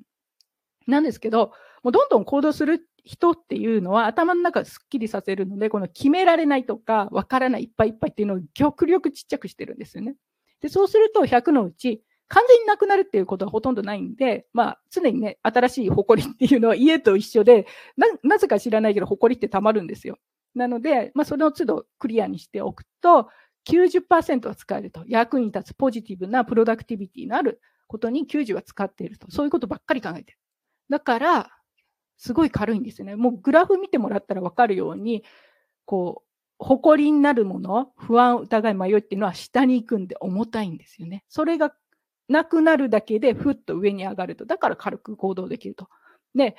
[0.87, 10.17] なんですけど、もうどんどん行動する人っていうのは頭の中すっきりさせるので、この決められないとか、わからないいっぱいいっぱいっていうのを極力ちっちゃくしてるんですよね。
[10.61, 17.67] で、そうすると100のうち、完全になくなるっていうことはほとんどないんで、まあ、常にね、新しい埃っていうのは家と一緒で、
[17.99, 20.17] な、なぜか知らないけど、埃って溜まるんですよ。
[20.55, 23.29] なので、まあ、その都度クリアにしておくと、
[23.69, 25.05] 90%は使えると。
[25.07, 29.31] 役に立つポジティブなプロダクティビティのあることに90は使っていると。
[29.31, 30.39] そういうことばっかり考えてる。
[30.89, 31.51] だから、
[32.17, 33.15] すごい軽いんですよね。
[33.15, 35.23] もうグラフ見てもらったらわかるように、
[35.85, 41.25] こう、誇りになるもの、不安、疑い、迷いっていうのは下に行くんで重たいんですよね。
[41.29, 41.75] それが
[42.33, 44.47] なくなるだけでふっと上に上がると。
[44.47, 45.89] だから軽く行動できると。
[46.35, 46.57] で、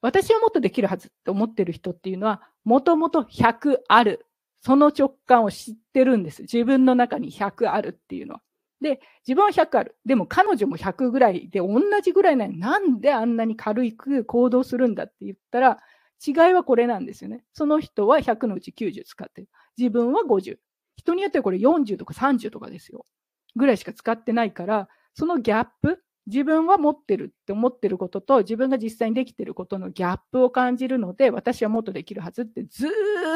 [0.00, 4.26] 私はもっとできるはずって思ってる人っていうのは、もともと100ある
[4.60, 6.42] その直感を知ってるんです。
[6.42, 8.42] 自分の中に100あるっていうのは。
[8.80, 9.96] で、自分は100ある。
[10.04, 15.78] でも彼女も100ぐらいで同じぐらいなのになんであんなに軽く行動するんだって言ったら、
[16.26, 17.44] 違いはこれなんですよね。
[17.52, 19.48] その人は100のうち90使ってる。
[19.76, 20.58] 自分は50。
[20.96, 23.06] 人によってはこれ40とか30とかですよ。
[23.58, 32.90] ぐらいしか使ってないから、そのギャップ、自分は持ってるって思ってることと自分が実際にできてることのギャップを感じるので、私はもっとできるはずってずー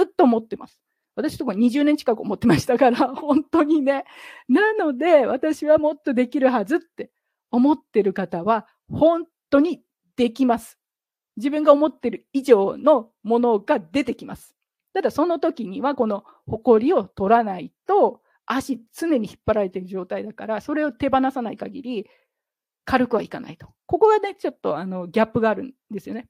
[0.06, 0.78] っと思ってます。
[1.14, 4.04] 私とか20年近く思ってましたから、 本当にね。
[4.48, 7.10] なので、私はもっとできるはずって
[7.50, 9.82] 思ってる方は、本当に
[10.16, 10.78] できます。
[11.36, 14.54] 自分が思ってる以上のものが出てきます。
[14.92, 22.06] ただその時にはこの埃を取らないと足常に引っ張られている状態だからそれを手放さない限り
[22.84, 23.68] 軽くはいかないと。
[23.86, 26.28] ここがね、ちょっとあのギャップがあるんですよね。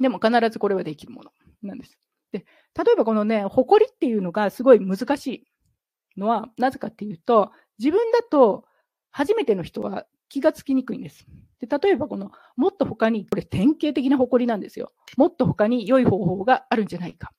[0.00, 1.30] でも必ずこれはできるもの
[1.62, 1.98] なんです。
[2.32, 2.44] で、
[2.76, 5.26] 例えばこのね、誇りっていうのがすごい難し
[6.16, 8.64] いのは、なぜかっていうと、自分だと
[9.10, 11.26] 初めての人は気がつきにくいんです。
[11.60, 14.92] で例えばこの、もっと他に、これ典型的な誇りなんですよ。
[15.16, 17.32] もっと他に良い方法があるんじゃないか。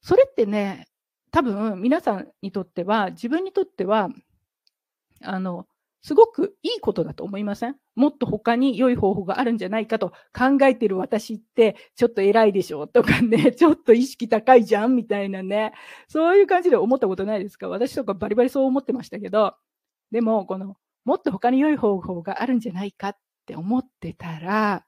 [0.00, 0.88] それってね、
[1.30, 4.08] 多分皆さんにとっては、自分にとっては、
[5.22, 5.66] あの、
[6.00, 7.76] すごくいいことだと思いません？
[7.96, 15.72] もっと他に良い方法があるんじゃないかと考えてる私ってちょっと偉いでしょとかね、 ちょっと意識高いじゃんみたいなね、
[16.08, 17.68] そういう感じで思ったことないですか？
[17.68, 19.56] 私とかバリバリそう思ってましたけど、
[20.12, 24.86] でもこのもっと他に良い方法があるんじゃないかって思ってたら、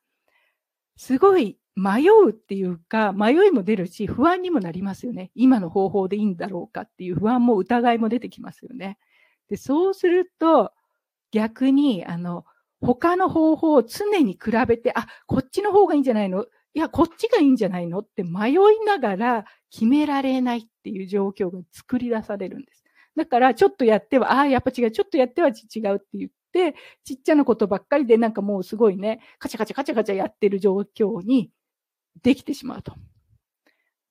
[0.96, 5.30] すごい迷うっていうか、迷いも出るし、不安にもなりますよね。
[5.35, 8.98] 今の方法でいいんだろうかっていう不安も疑いも出てきますよね。
[9.48, 10.72] でそうすると、
[11.33, 12.44] 逆に、あの、
[12.80, 16.46] 他の方法を常に比べて、あ、こっちの方がいいんじゃないの？
[16.74, 17.98] いや、こっちがいいんじゃないの？
[17.98, 18.56] って迷い
[18.87, 22.85] ながら決められないっていう状況が作り出されるんです。
[23.16, 31.50] だから、ちょっとやっては、ああ、やっぱ違う、ちょっとやっては違うって言って、ちっちゃなことばっかりで、なんかもうすごいね、カチャカチャカチャカチャやってる状況に
[32.23, 32.94] できてしまうと。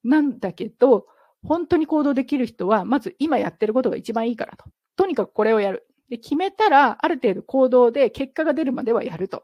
[0.03, 1.07] なんだけど、
[1.43, 4.65] 本当に行動できる人は、まず今やってることが一番いいからと。
[4.95, 5.87] とにかくこれをやる。
[6.09, 9.43] で、決めたら、ある程度行動で結果が出るまではやると。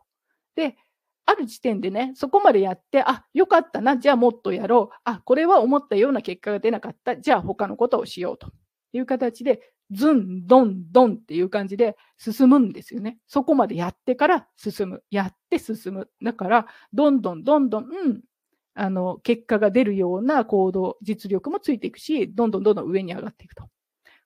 [0.56, 0.78] で、
[1.26, 4.96] ある時点でね、そこまでやって、あ、よかったな、じゃあもっとやろう。
[5.04, 8.52] あ、これは思ったような結果が出なかった、じゃあ他のことをしようと
[8.94, 13.20] いう形で、ズン、ドン、ドンっていう感じで進むんですよね。
[13.28, 15.04] そこまでやってから進む。
[15.12, 16.10] やって進む。
[16.24, 18.22] だから、どんどんどんどん、うん、
[18.76, 23.70] あの、結果が出るような行動、実力もついていくし、どんどんどんどん上に上がっていくと。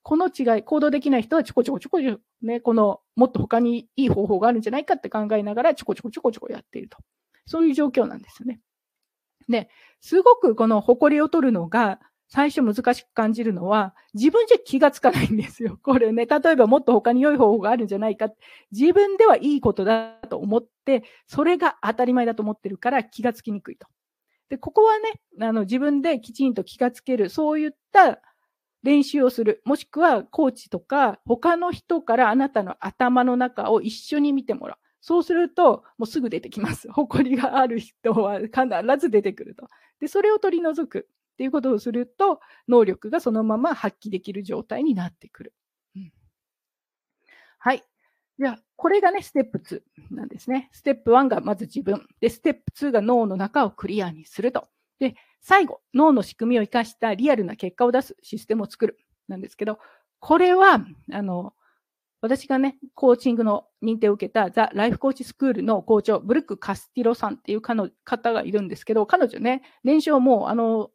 [0.02, 6.98] この違い、行動できない人はちょこちょこちょこちょこ、ね、この、もっと他にいい方法があるんじゃないかって考えながら、ちょこちょこちょこちょこやっていると。
[7.46, 8.60] そういう状況なんですよね。
[9.48, 9.68] で、
[10.00, 15.78] すごくこの誇りを取るのが、最初難しく感じるのは、自分じゃ気がつかないんですよ。
[15.82, 18.30] これね、例えばもっと他に良い方法があるんじゃないか。
[18.70, 23.88] 自分ではいいことだと思って、それが当たり前だと思ってるから気がつきにくいと。
[24.50, 28.20] で、ここはね、あの自分できちんと気がつける、そういった
[28.82, 29.62] 練習をする。
[29.64, 34.78] もしくは、コーチとか、他の人からあなたの頭の中を一緒に見てもらう。
[35.00, 36.90] そうすると、もうすぐ出てきます。
[36.92, 38.52] 誇りがある人は必
[38.98, 39.68] ず出てくると。
[40.00, 45.54] で、それを取り除くっていうことをすると、能力がそのまま発揮できる状態になってくる。
[45.94, 46.12] うん、
[47.58, 47.82] はい。
[48.38, 50.70] じゃあ、これがね、ステップ2なんですね。
[50.72, 52.06] ステップ1がまず自分。
[52.18, 54.68] で、ステップ2が脳の中をクリアにすると。
[54.98, 58.96] で、最後、脳の仕組みを生かしたリアルな結果を出すシステムを作る。
[59.28, 59.80] なんですけど、
[60.18, 61.52] これは、あの、
[62.22, 70.90] 私がね、コーチングの認定を受けたザ・ライフコーチスクールの校長、ブルック・カスティロさんっていう方がいるんですけど、彼女ね、年商もうあの、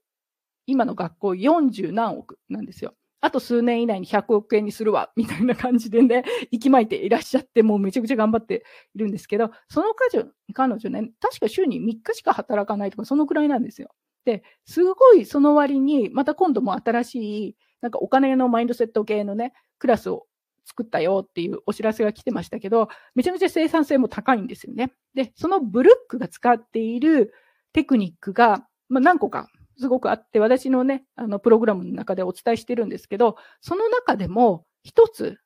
[0.66, 2.96] 今の学校40何億なんですよ。
[3.26, 13.90] あと数年以内に100億円にするわ、みたいな感じでね、息巻いていらっしゃって、もうめちゃくちゃ頑張っているんですけど、その彼女彼女ね、確か週に3日しか働かないとか、そのくらいなんですよ。
[14.26, 17.16] で、すごいその割に、また今度も新し
[17.50, 20.28] い、なんかお金のマインドセット系のね、クラスを
[20.66, 24.94] 作ったよっていうお知らせが来てましたけど、めちゃめちゃ生産性も高いんですよね。
[25.16, 27.34] で、そのブルックが使っている
[27.74, 35.40] テクニックが、まあ、何個かすごくあって、私のね、あの、プログラムの中でお伝えしてるんですけど、その中でも一つ、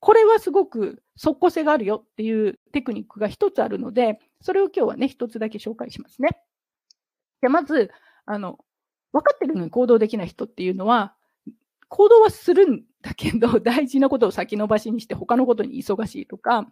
[0.00, 6.28] これはすごく即効性があるよっていうテクニックが一つあるので、それを今日はね、一つだけ紹介しますね。
[7.40, 7.90] でまず、
[8.24, 8.58] あの、
[9.12, 11.14] 分かってるのに行動できない人っていうのは、
[11.88, 16.66] 行動はするんだけど、 大事なことを先延ばしにして他のことに忙しいとか、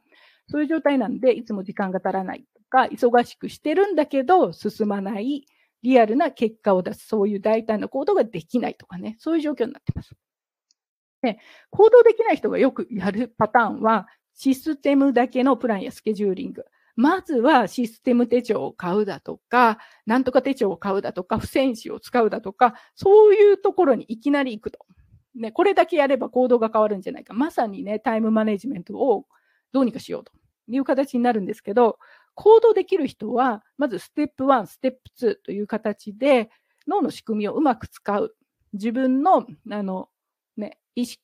[0.49, 5.47] そういう状態なんで、いつも時間が足らないとか、忙しくしてるんだけど、進まない、
[5.85, 10.17] リアルな結果を出す、そういう大胆な行動ができないとかね、そういう状況になってます。
[11.21, 11.39] で、
[11.71, 16.65] 行動できない人がよくやるパターンは、システムだけのプランやスケジューリング。
[16.97, 24.79] まずはシステム手帳を買うだとか、なんとか手帳を買うだとか、付箋紙を使うだとか、そういうところにいきなり行くと。
[25.35, 27.35] ね、これだけやれば行動が変わるんじゃないか。
[27.35, 29.27] まさにね、タイムマネジメントを
[29.73, 30.33] どうにかしようと
[30.69, 31.99] いう形になるんですけど、
[32.35, 36.51] 行動できる人は、まずステップ1、ステップ2という形で、
[36.87, 38.37] 脳の仕組みをうまく使う。
[38.73, 40.09] 自分の、あの、
[40.57, 41.23] ね、意識、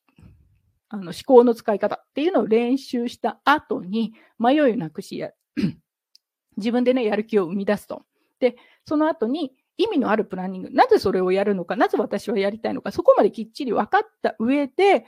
[0.88, 5.30] あの思考の使い方っていうのを練習した後に迷いをなくしや、
[6.56, 8.04] 自分でね、やる気を生み出すと。
[8.40, 15.06] で、その後に意味のあるプランニング、なぜそれをやるのか、なぜ私はやりたいのか、そこまできっちり分かった上で、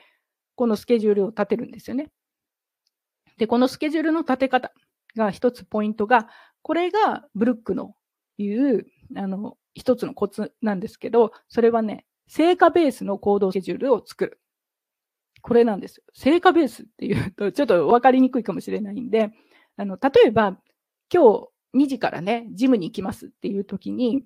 [0.55, 2.11] このスケジュールを立てるんですよね。
[3.39, 4.73] で、このスケジュールの立て方
[5.17, 6.29] が一つポイントが、
[6.63, 7.95] これがブルックの
[8.39, 14.41] いう、あの、一つのコツなんですけど、それはね、成果ベースの行動スケジュールを作る。
[15.43, 16.05] これなんですよ。
[16.15, 19.33] 成果ベースっていうと、ちょっと分かりにくいかもしれないんで、
[19.77, 20.59] あの、例えば、
[21.13, 24.25] 今日2時からね、ジムに行きますっていう時に、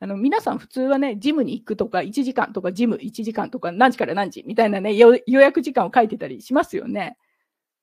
[0.00, 7.16] あの、皆さん普通はね、ジムに行くとか、1時間とか、ジム1時間とか、何時から何時みたいなね、予約時間を書いてたりしますよね。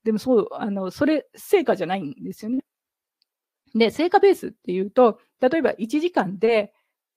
[0.04, 2.64] でもそう、あの、それ、成果じゃないんですよね。
[3.76, 6.74] で、成果ベースっていうと、例えば1時間で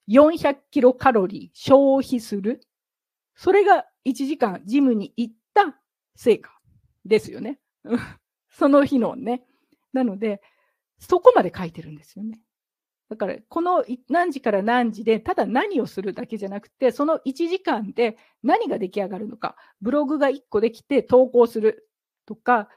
[0.08, 2.60] 400キロカロリー消費する。
[3.34, 5.76] それが1時間ジムに行った
[6.16, 6.50] 成果
[7.04, 7.58] ですよね。
[8.50, 9.46] その日のね。
[9.92, 10.42] なので、
[10.98, 12.40] そこまで書いてるんですよね。
[13.08, 21.88] だから、この何時から何時で、ただ何をするだけじゃなくて、その1時間で何が出来上がるのか、ブログが1個できて投稿する
[22.32, 22.68] とか、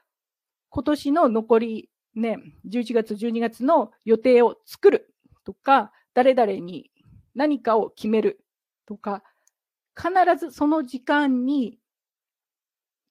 [0.70, 2.38] 今年の残りね、
[2.68, 5.14] 11月、12月の予定を作る
[5.46, 6.92] とか、誰々に
[7.36, 8.44] 何かを決める
[8.86, 9.24] とか、
[9.96, 11.80] 必ずその時間に、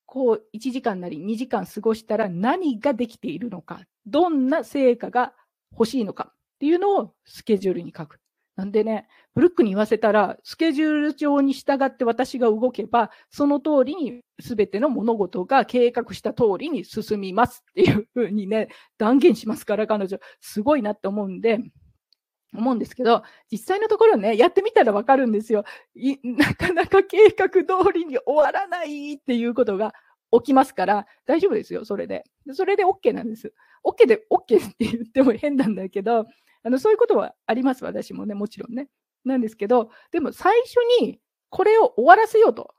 [0.05, 5.33] こう、1時間なり2時間過ごしたら何ができているのか、どんな成果が
[5.73, 8.21] 欲しいのかっていうのをスケジュールに書く。
[8.57, 21.59] なんでね、ブルックに言わせたら、スケジュール帳に従って私が動けば、その通りに全ての物事が計画した通りに進みますっていうふうにね、断言しますから、彼女、すごいなって思うんで、
[22.55, 25.65] 思うんですけど、実際のところね、やってみたらわかるんですよ。
[26.23, 29.93] なかなか計画通りに終わらないっていうことが
[30.33, 32.25] 起きますから、大丈夫ですよ、それで。
[32.53, 33.53] それで OK なんです。
[33.85, 36.27] OK で OK って言っても変なんだけど、
[36.65, 38.89] あの、そういうことはあります、私もね、もちろんね。
[39.25, 42.75] なんですけど、でも最初にこれを終わらせようと。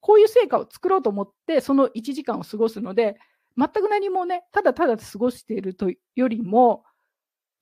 [0.00, 3.18] こういう成果を作ろうと思って、その1時間を過ごすので、
[3.56, 6.84] 全く何もね、ただただ過ごしているというよりも、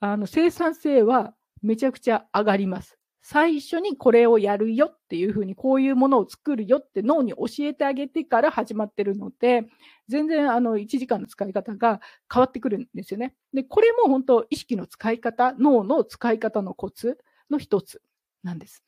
[0.01, 2.99] あの生産性はめちゃくちゃ上がります。
[3.29, 9.65] 最初にこれをやるよっていうふうに、こういうものを作るよって脳に教えてあげてから始まってるので、
[10.07, 12.01] 全然あの1時間の使い方が
[12.33, 13.35] 変わってくるんですよね。
[13.53, 17.19] で、これも本当意識の使い方、脳の使い方のコツ
[17.51, 18.01] の一つ
[18.45, 18.85] なんです。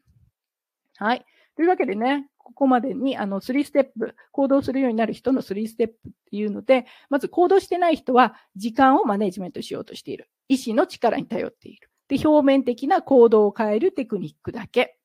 [0.99, 1.27] はい。
[1.57, 10.31] というわけでね、ここまでにあの3ステップ、行動するようになる人の3ステップっていうので、まず行動してない人は時間をマネジメントしようとしている。
[10.47, 11.88] 意志の力に頼っている。
[12.09, 14.99] で、表面的な行動を変えるテクニックだけ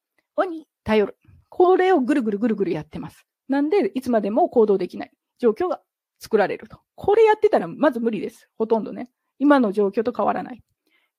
[0.50, 1.18] に頼る。
[1.50, 3.26] これをぐるぐるぐるぐるやってます。
[3.48, 5.82] なんで、いつまでも行動できない状況が
[6.20, 6.80] 作られると。
[6.96, 8.50] これやってたらまず無理です。
[8.58, 9.12] ほとんどね。
[9.40, 10.64] 今の状況と変わらない。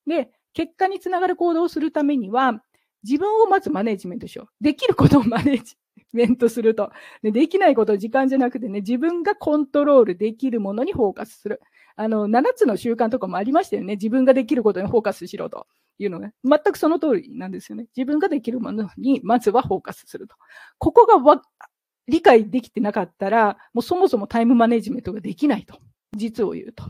[0.07, 2.63] で、結果につながる行動をするためには、
[3.03, 4.63] 自分をまずマネージメントしよう。
[4.63, 5.75] できることをマネージ
[6.11, 6.91] メントすると。
[7.21, 11.61] でできないことを時間じゃなくてね、自分がコントロールできるものにフォーカスする。
[11.95, 13.93] あの、7つの習慣とかもありましたよね。
[13.93, 17.87] 自分ができることにフォーカスしろというのが、全くその通りなんですよね。
[17.95, 20.35] 自分ができるものにまずはフォーカスすると。
[20.77, 21.41] ここがわ
[22.07, 25.79] 理解できてなかったら、もうそもそもタイムマネジメントができないと。
[26.15, 26.85] 実を言うと。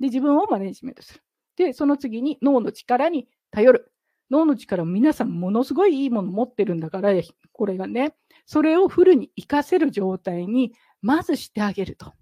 [0.00, 1.22] で、自分をマネジメントする。
[1.56, 3.92] で、その次に脳の力に頼る。
[4.30, 7.10] 脳の力を皆さんものすごいいいもの持ってるんだから、
[7.52, 8.14] これがね、
[8.46, 12.12] それをフルに活かせる状態にまずしてあげると。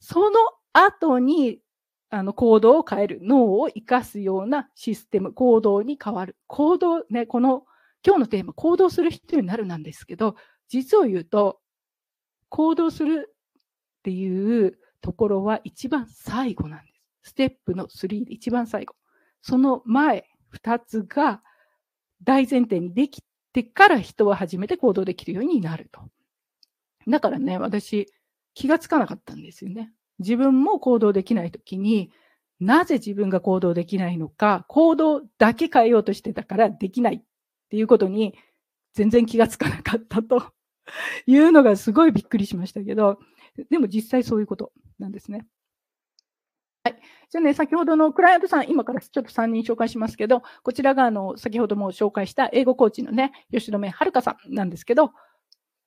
[0.00, 0.38] その
[0.72, 1.60] 後に
[2.10, 6.36] あの行動を変える、脳を生かすようなシステム、行動に変わる。
[6.46, 7.64] 行動、ね、この
[8.06, 10.36] 今日のテーマ、行動する人になるなんですけど、
[10.68, 11.60] 実を言うと、
[12.48, 13.34] 行動する
[13.98, 16.92] っていうところは一番最後なんで
[17.22, 17.30] す。
[17.30, 18.94] ステップの3で一番最後。
[19.42, 20.24] その前
[20.62, 21.42] 2つが
[22.22, 23.22] 大前提にでき
[23.52, 26.00] てから人は初めて行動できるようになると。
[27.06, 28.10] だからね、私
[28.58, 29.92] 気がつかなかったんですよね。
[30.18, 32.10] 自分も行動できないときに、
[32.58, 37.22] なぜ自分が行動できないのか、行動だけ変えようとしてたからできないっ
[37.70, 38.34] ていうことに
[38.94, 40.42] 全然気がつかなかったと
[41.28, 43.20] いうのがすごいびっくりしましたけど、
[43.70, 45.46] でも実際そういうことなんですね。
[46.82, 47.00] はい。
[47.30, 55.12] じゃあね、先ほどのクライアントさん、今からちょっと3人紹介しますけど、こちらがあの、先ほども紹介した英語コーチのね、吉留遥さんなんですけど、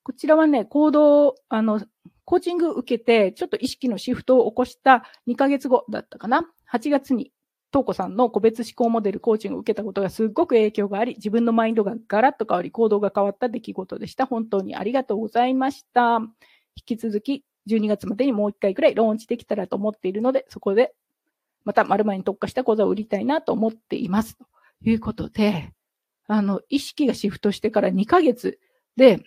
[0.04, 1.80] こちらはね、行動、あの、
[2.26, 6.50] コーチング受けて、ちょっと意識のシフトを起こした2ヶ月後だったかな。
[6.72, 7.32] 8月に、
[7.72, 14.26] 東子さんの個別思考モデルコーチングを受けたことがすごく影響があり、自分のマインドがガラッと変わり、行動が変わった出来事でした。
[14.26, 16.20] 本当にありがとうございました。
[16.76, 20.94] 引き続き、12月までにもう1回くらいローンチできたらと思っているので、そこで
[21.64, 24.38] また丸々に特化した講座を売りたいなと思っています。
[24.38, 24.46] と
[24.84, 25.74] いうことで、
[26.28, 28.60] あの、意識がシフトしてから2ヶ月
[28.96, 29.24] で、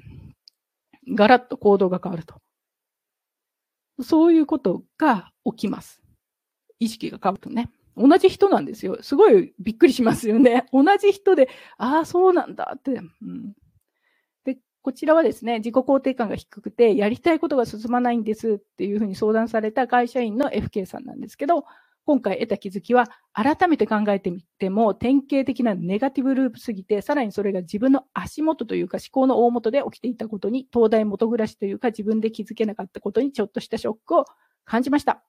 [1.08, 2.40] ガラッと行動が変わると。
[4.02, 6.02] そういうことが起きます。
[6.78, 7.70] 意識が変わるとね。
[7.96, 8.98] 同じ人なんですよ。
[9.02, 10.66] すごいびっくりしますよね。
[10.72, 13.54] 同じ人で、ああ、そうなんだって、うん。
[14.44, 21.64] で、こちらはですね、自己肯定感が低くて、やりたいことが進まないんですっていうふうに相談された会社員の FK さんなんですけど、
[22.06, 34.26] 今回得た気づきは、改めて考えてみても、典型的なネガティブループすぎて、さらにそれが自分の足元というか思考の大元で起きていたことに、東大元暮らしというか自分で気づけなかったことにちょっとしたショックを
[34.66, 35.24] 感じました。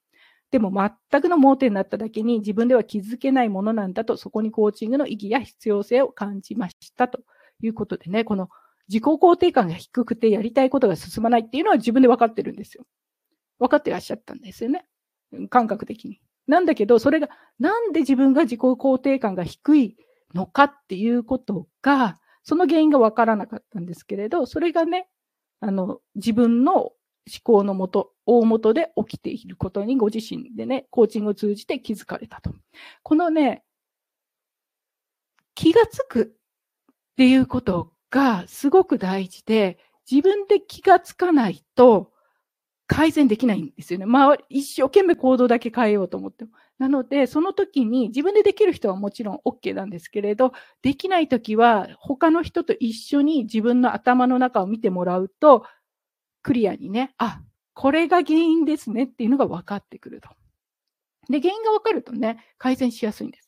[0.51, 0.71] でも
[1.11, 7.21] 全くの盲点になっただけに自分では気づけないものなんだと、そこにコーチングの意義や必要性を感じましたと
[7.61, 8.49] いうことでね、この
[8.87, 12.85] 自己肯定感が低くてやりたいことが進まないっていうのは自分で分かってるんですよ。
[13.59, 14.85] 分かってらっしゃったんですよね。
[15.49, 16.21] 感覚的に。
[16.47, 17.29] なんだけど、それが、
[17.59, 19.97] なんで自分が自己肯定感が低い
[20.33, 25.07] のかっていうことが、その原因がわからなかったんですけれど、それがね、
[25.61, 26.93] あの、自分の思
[27.43, 32.51] 考のもと、大元で起きていることにご自身でね、コーチングを通じて気づかれたと。
[33.03, 33.63] このね、
[35.55, 36.35] 気がつく
[36.91, 39.79] っていうことがすごく大事で、
[40.09, 42.11] 自分で気がつかないと、
[42.87, 44.05] 改善できないんですよね。
[44.05, 46.51] まあ、一生懸命行動だけ変えようと思っても。
[46.77, 55.65] なので、その時に自分でできる人はもちろん OK なんですけれど、できない時は他の人と一緒に自分の頭の中を見てもらうと、
[56.43, 57.41] クリアにね、あ、
[57.73, 60.29] これが原因ですねっていうのが分かってくると。
[61.29, 63.44] で、原因が分かるとね、改善しやすいんです。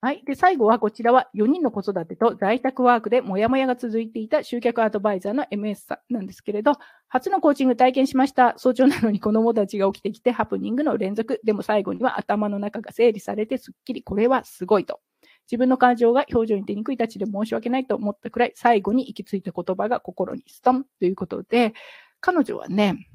[0.00, 0.22] はい。
[0.24, 6.74] で、最後はこちらは4人の子育てと在宅ワークでモヤモヤが続いていた集客アドバイザーの MS さんなんですけれど、
[7.08, 8.54] 初のコーチング体験しました。
[8.58, 11.40] 早朝なのに子供たちが起きてきてハプニングの連続。
[11.42, 14.04] でも最後には頭の中が整理されてすっきり。
[14.04, 15.00] これはすごいと。
[15.50, 21.72] 自分の感情が表情に出にくいたちで申し訳ないと思ったくらい、最後に行き着いた言葉が心にストンということで、
[22.20, 23.08] 彼女はね、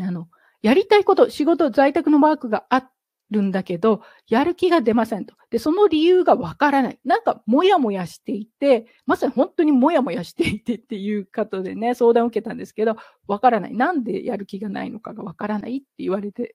[0.00, 0.28] あの、
[0.62, 2.91] やりたいこと、仕事、在宅のワークがあっ
[3.32, 5.34] るんだけど、やる気が出ませんと。
[5.50, 6.98] で、その理由がわからない。
[7.04, 13.74] なんか、もやもやしていて、まさに本当にもやもやしていてっていう方でね、相談を受けたんですけど、わからない。
[13.74, 16.54] なんでやる気がないのかがわからないって言われて、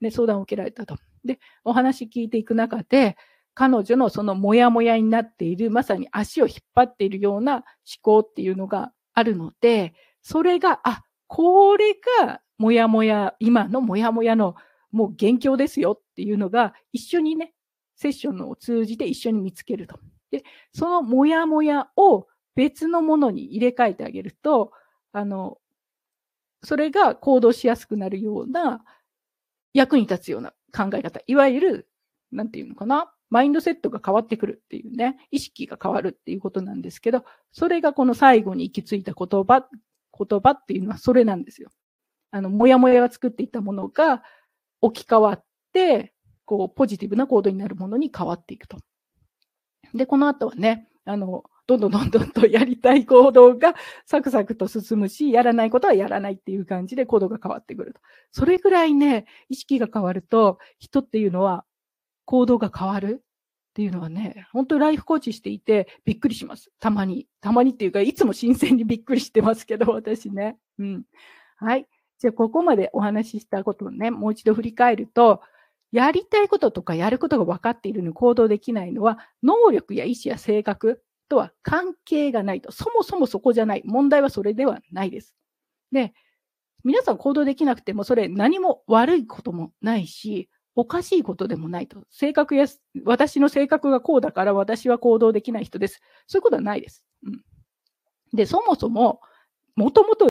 [0.00, 0.98] ね、相談を受けられたと。
[1.24, 3.16] で、お話聞いていく中で、
[3.54, 7.64] 彼女のそのもやもやになっている、まさに足を引っ張っているような思
[8.02, 14.54] 考っていうのがあるので、それが、あ、これがもやもや、今のもやもやの
[14.90, 17.52] もう元凶ですよっていうのが一緒にね、
[17.96, 19.98] セッションを通じて一緒に見つけると。
[20.30, 24.72] で、そのモヤモヤを別のものに入れ替えてあげると、
[25.12, 25.58] あの、
[26.62, 28.84] それが行動しやすくなるような
[29.74, 31.20] 役に立つような考え方。
[31.26, 31.88] いわゆる、
[32.32, 33.12] なんていうのかな。
[33.30, 39.68] マインドセットが変わってくるっていうね、意識が変わるっていうことなんですけど、それがこの最後に行き着いた言葉、
[40.18, 41.70] 言葉っていうのはそれなんですよ。
[42.30, 44.22] あの、もやもやが作っていたものが、
[44.80, 46.12] 置き換わって、
[46.44, 48.78] こう、ポジティブな行動になるものに変わっていくと。
[49.94, 53.74] で、この後はね、あの、どんどんどんどんとやりたい行動が
[54.06, 58.00] サクサクと進むし、やらないことはやらないっていう感じで行動が変わってくると。
[58.32, 61.66] それぐらいね、意識が変わると、人っていうのは
[62.24, 66.70] 行動が変わるっていうのはね、本当ライフコーチしていてびっくりします。
[66.80, 67.26] たまに。
[67.42, 70.56] たまにっていうか、いつも新鮮にびっくりしてますけど、私ね。
[70.78, 71.04] うん。
[71.56, 71.86] はい。
[72.18, 75.40] じゃあ、ここまでお話ししたことをね、もう一度振り返ると、
[75.92, 82.72] やりたいこととかやることが分かっているのに行動できないのは、能力や意思や性格とは関係がないと。
[82.72, 83.82] そもそもそこじゃない。
[83.84, 85.34] 問題はそれではないです。
[85.92, 86.12] で、
[86.84, 92.04] 皆さん行動できなくても、それ何も悪いこともないし、おかしいことでもないと。
[92.10, 92.66] 性格や、
[93.04, 96.00] 私の性格がこうだから私は行動できない人です。
[96.26, 97.04] そういうことはないです。
[97.24, 97.42] うん、
[98.32, 99.20] で、そもそも、
[99.74, 100.28] もともと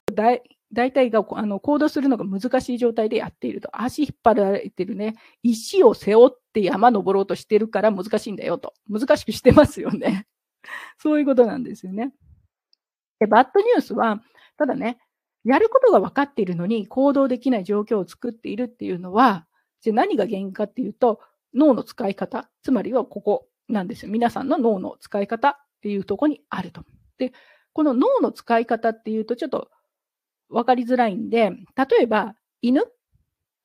[0.74, 3.70] 大体があの行動するのが難しい状態でやっていると。
[3.72, 5.16] 足引っ張られてるね。
[5.44, 8.74] 石を背負って山登ろうとしてるから難しいんだよと。
[8.90, 10.28] 難しくしてますよね。
[11.00, 12.14] そういうことなんですよね。
[13.20, 14.22] で、バッドニュースは、
[14.58, 15.00] ただね、
[15.44, 19.48] やることが分かっているのに行動できない状況を作っているっていうのは、
[19.82, 21.22] じゃ何が原因かっていうと、
[21.54, 24.12] 脳の使い方、つまりはここなんですよ。
[24.12, 26.84] 皆さんの脳の使い方っていうところにあると。
[27.18, 27.32] で、
[27.74, 29.70] この脳の使い方っていうとちょっと
[30.50, 32.84] 分かりづらいんで、例えば犬？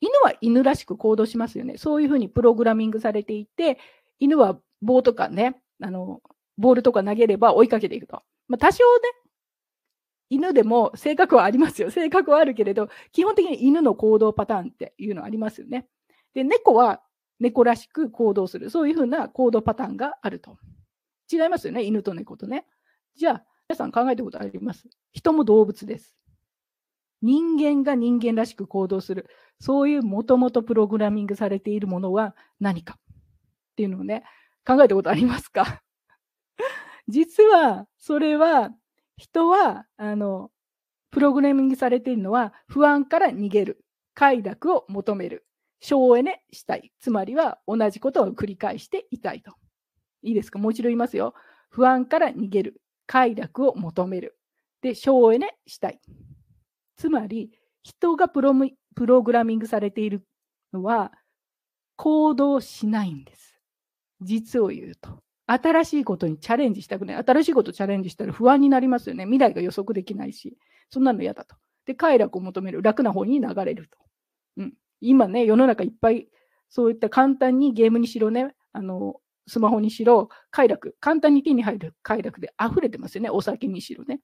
[0.01, 1.77] 犬は犬らしく行動しますよね。
[1.77, 3.79] そういうふうにプログラミングされていて、
[4.19, 6.21] 犬は棒とかね、あの、
[6.59, 8.21] ボールとか投げれば追いかけていくと。
[8.49, 9.03] まあ、多少ね、
[10.29, 11.91] 犬でも性格はありますよ。
[11.93, 15.87] 性格はあるけれど、基本的に犬の行動パターンっていうのありますよね。
[16.35, 17.01] で、猫は
[17.39, 18.71] 猫らしく行動する。
[18.71, 20.59] そういうふうな行動パターンがあると。
[21.33, 22.67] 違いますよね、犬と猫とね。
[23.15, 24.89] じゃあ、皆さん考えたことあります？
[25.13, 26.17] 人も動物です。
[27.23, 29.29] 人間が人間らしく行動する。
[29.61, 33.15] そういうもともとプログラミングされているものは何かっ
[33.77, 34.25] ていうのをね、
[34.67, 35.83] 考えたことありますか？
[37.09, 38.71] 実は、それは
[39.17, 40.51] 人は、あの、
[41.11, 45.47] プログラミングされているのは、不安から逃げる、快楽を求める、
[45.81, 46.93] 省エネしたい。
[47.01, 49.55] つまりは、同じことを繰り返していたいと。
[50.23, 50.59] いいですか？
[50.59, 51.35] もう一度言いますよ。
[51.71, 54.39] 不安から逃げる、快楽を求める。
[54.83, 56.01] で、省エネしたい。
[56.97, 57.51] つまり、
[57.83, 58.55] 人がプロ
[58.95, 60.25] プログラミングされている
[60.73, 61.13] のは、
[61.97, 63.59] 行動しないんです。
[64.21, 65.23] 実を言うと。
[65.47, 67.17] 新しいことにチャレンジしたくない。
[67.17, 69.25] 新しいことチャレンジしたら不安になりますよね。
[69.25, 70.57] 未来が予測できないし、
[70.89, 71.57] そんなの嫌だと。
[71.85, 72.83] で、快楽を求める。
[72.83, 73.99] 楽な方に流れると。
[74.59, 74.75] うん。
[75.01, 76.29] 今ね、世の中いっぱい、
[76.71, 79.17] そういった簡単にゲームにしろね、あの、
[79.47, 83.31] スマホにしろ、快楽、簡単に手に入る快楽で溢れてますよね。
[83.31, 84.21] お酒にしろね。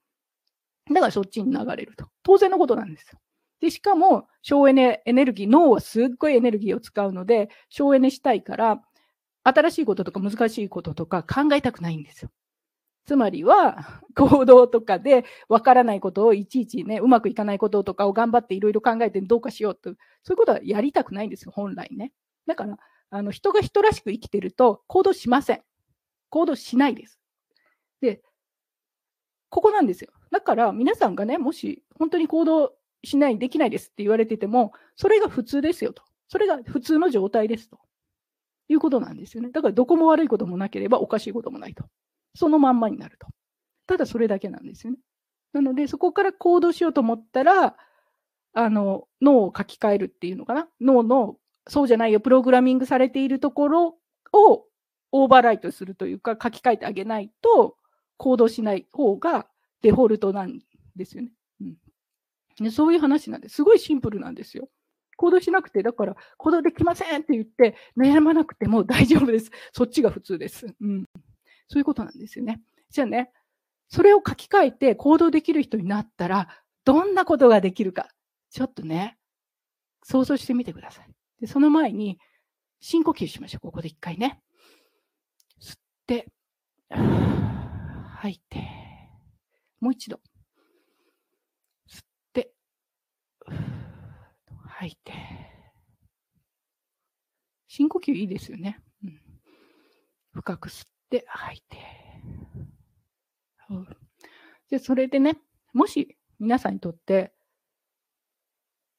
[0.93, 2.07] だからそっちに流れると。
[2.23, 3.19] 当然のことなんですよ。
[3.59, 8.81] で、しかも、省エネ、エネルギー、脳はすっごいエネルギーを使うので、省エネしたいから、
[9.43, 12.31] 新しいこととか難しいこととか考えたくないんですよ。
[13.05, 19.89] つまりは、 行動とかでわからないことをいちいちね、うまくいかないこととかを頑張っていろいろ考えてどうかしようと、
[20.23, 22.13] そういうことはやりたくないんですよ、本来ね。
[22.45, 22.77] だから、
[23.09, 25.63] あの人が人らしく生きてると行動しません。
[26.29, 27.19] 行動しないです。
[28.01, 28.21] で、
[29.49, 30.11] ここなんですよ。
[30.31, 32.73] だから皆さんがね、もし本当に行動
[33.03, 36.03] しない、できないですって言われてても、それが普通ですよと。
[36.27, 37.79] それが普通の状態ですと。
[38.69, 39.49] いうことなんですよね。
[39.49, 41.85] だからどこも悪いこともなければおかしいこともないと。
[42.35, 43.27] そのまんまになると。
[43.87, 44.99] ただそれだけなんですよね。
[45.53, 47.75] なので、そこから行動しようと思ったら、
[48.53, 50.69] あの、脳を書き換えるっていうのかな。
[50.79, 53.97] 脳の、そうじゃないよ、プログラミングされているところ
[54.31, 54.65] を
[55.11, 57.75] オーバーライトするというか、書き換えてあげないと、
[58.17, 59.47] 行動しない方が
[59.81, 60.59] デフォルトなん
[60.95, 61.31] ですよね。
[62.59, 63.55] うん、そういう話なんです。
[63.55, 64.69] すごいシンプルなんですよ。
[65.17, 69.51] 行動しなくて、だから行動できませんって言って悩まなくても大丈夫です。
[69.73, 70.67] そっちが普通です。
[70.79, 71.05] うん。
[71.67, 72.61] そういうことなんですよね。
[72.89, 73.31] じゃあね、
[73.89, 76.47] それを書き換えて行動できる人になったら、
[76.85, 78.07] どんなことができるか、
[78.49, 79.17] ちょっとね、
[80.03, 81.09] 想像してみてください。
[81.41, 82.17] で、その前に、
[82.81, 83.59] 深呼吸しましょう。
[83.59, 84.41] ここで一回ね。
[85.61, 86.27] 吸って、
[86.89, 88.88] 吐いて、
[89.79, 90.19] もう一度。
[91.87, 92.51] 吸って
[94.65, 95.13] 吐いて。
[97.67, 98.81] 深呼吸いいですよね。
[99.03, 99.21] うん、
[100.33, 101.77] 深く吸って吐いて。
[104.69, 105.37] で、それでね、
[105.73, 107.33] もし皆さんにとって、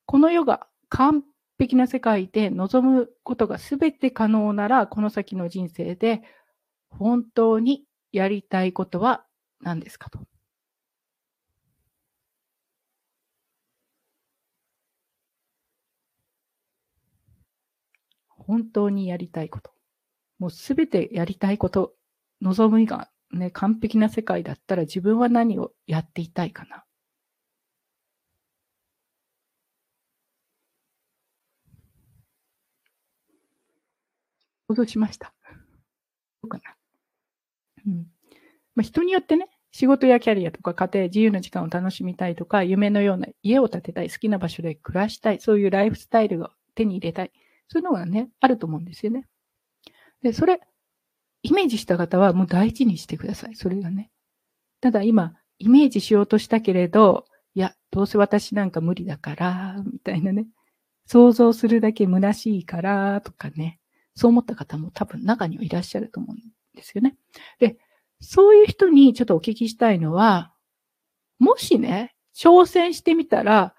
[0.06, 1.22] この世が完
[1.58, 6.22] 璧な世界で望むことが全て可能なら、この先の人生で
[6.90, 9.24] 本当にやりたいことは
[9.60, 10.20] 何ですかと。
[18.50, 19.70] 本当にやりたいこと。
[20.40, 21.94] もうすべてやりたいこと、
[22.42, 26.84] 望みがね、完璧な世界だったら自分は何をやっていたいかな。
[34.68, 35.32] 想像しました。
[36.42, 36.74] どうかな。
[37.86, 38.06] うん。
[38.74, 47.32] まあ、人によってね、仕事やキャリアとか家庭、自由な時間を楽しみたいとか、夢のような家を建てたい、好きな場所で暮らしたい、そういうライフスタイルを手に入れたい。
[47.70, 49.26] そういうのがね、あると思うんですよね。
[50.22, 50.60] で、それ、
[51.42, 53.54] イメージした方はもう大事にしてください。
[53.54, 54.10] それがね。
[54.80, 60.46] ただ今、イメージしようとしたけれど、いや、どうせ私なんか無理だから、みたいなね。
[61.06, 63.78] 想像するだけ虚しいから、とかね。
[64.16, 66.38] そう思った方も多分中にはいらっしゃると思うん
[66.74, 67.16] ですよね。
[67.60, 67.78] で、
[68.20, 70.52] そういう人にちょっとお聞きしたいのは、
[71.38, 73.74] もしね、挑戦してみたら、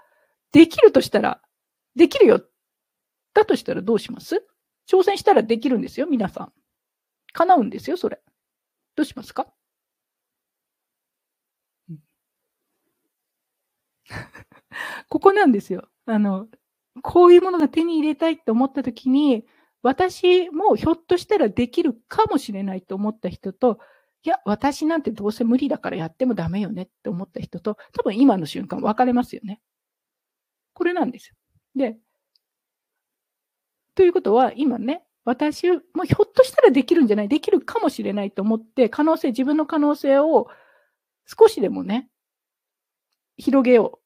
[0.54, 1.42] できるとしたら、
[1.96, 2.42] できるよ
[3.34, 4.46] だとしたらどうします？
[4.88, 6.54] 挑戦したらできるんですよ、皆さん。
[7.34, 8.22] 叶うんですよ、それ。
[8.96, 9.54] どうしますか、
[15.10, 15.90] ここなんですよ。
[16.06, 16.48] あの、
[17.02, 19.46] こういうものが手に入れたいって思った時に、
[19.84, 23.80] 私もひょっとしたらできるかもしれないと思った人と、
[24.24, 29.62] いや、私なんてどうせ無理だからやってもダメよねって思った人と、多分今の瞬間分かれますよね。
[30.74, 31.36] これなんですよ。
[31.76, 31.98] で、
[33.96, 40.48] ということは、今ね、私もひょっとしたらできるんじゃない、できるかもしれないと思って、可能性、自分の可能性を
[41.26, 42.10] 少しでもね、
[43.38, 44.00] 広げよ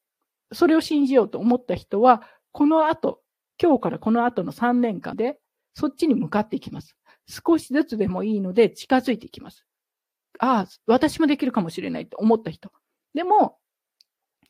[0.50, 0.54] う。
[0.54, 2.22] それを信じようと思った人は、
[2.52, 3.20] この後、
[3.60, 5.38] 今日からこの後の3年間で、
[5.74, 6.96] そっちに向かっていきます。
[7.28, 9.66] 少しずつでもいいので近づいていきます。
[10.38, 12.70] ああ、私もできるかもしれないと思った人。
[13.14, 13.58] でも、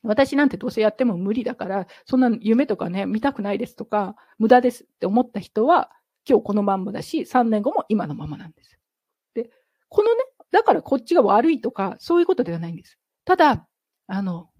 [0.06, 5.90] 私なんてどうせやっても無理だから、そんな夢とかね、見たくないですとか、無駄ですって思った人は、
[6.28, 8.78] 今日このまんまだし、3年後も今のままなんです。
[9.34, 9.50] で、
[9.88, 12.98] このね、だからこっちが悪いとか、そういうことではないんです。
[13.24, 13.68] ただ、
[14.08, 14.50] あの、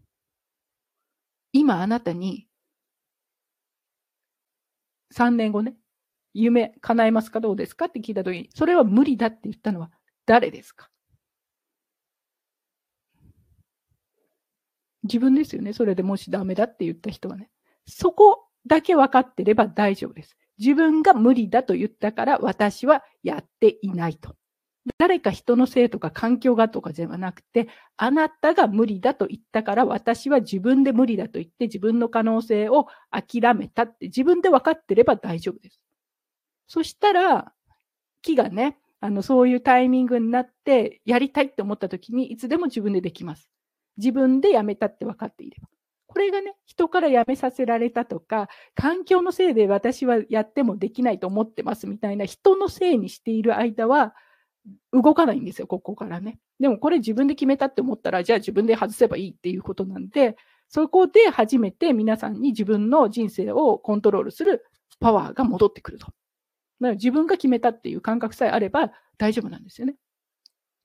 [1.53, 2.47] 今あなたに、
[5.13, 5.77] 3年後ね、
[6.35, 9.91] 夢叶えますかどうですかって聞いたときに、それは無理だって言ったのは
[10.27, 10.91] 誰ですか？
[15.07, 15.73] 自分ですよね。
[15.73, 17.51] それでもしダメだって言った人はね。
[17.87, 20.37] そこだけ分かってれば大丈夫です。
[20.59, 24.35] 自分が無理だと言ったから私はやっていないと。
[24.99, 35.81] 誰か人のせいとか環境がとかではなくて、あなたが無理だと言ったから私は自分で無理だと言って自分の可能性を諦めたって自分で分かってれば大丈夫です。
[36.69, 37.53] そしたら、
[38.23, 43.49] 木がね、あの、そういうタイミングになって、やりたいって思った時に、いつでも自分でできます。
[43.97, 45.69] 自分で辞めたって分かっていれば。
[46.07, 54.15] これがね、人から辞めさせられたとか、環境のせいで私はやってもできないと思ってますみたいな人のせいにしている間は、
[54.93, 56.39] 動かないんですよ、ここからね。
[56.59, 60.37] でもこれ自分で決めたって思ったら、じゃあ自分で外せばいいっていうことなんで、
[60.69, 64.65] そこで初めて皆さんに自分の人生をコントロールする
[65.01, 66.07] パワーが戻ってくると。
[66.07, 66.17] だか
[66.81, 69.97] ら自分が決めたっていう感覚さえあれば大丈夫なんですよね。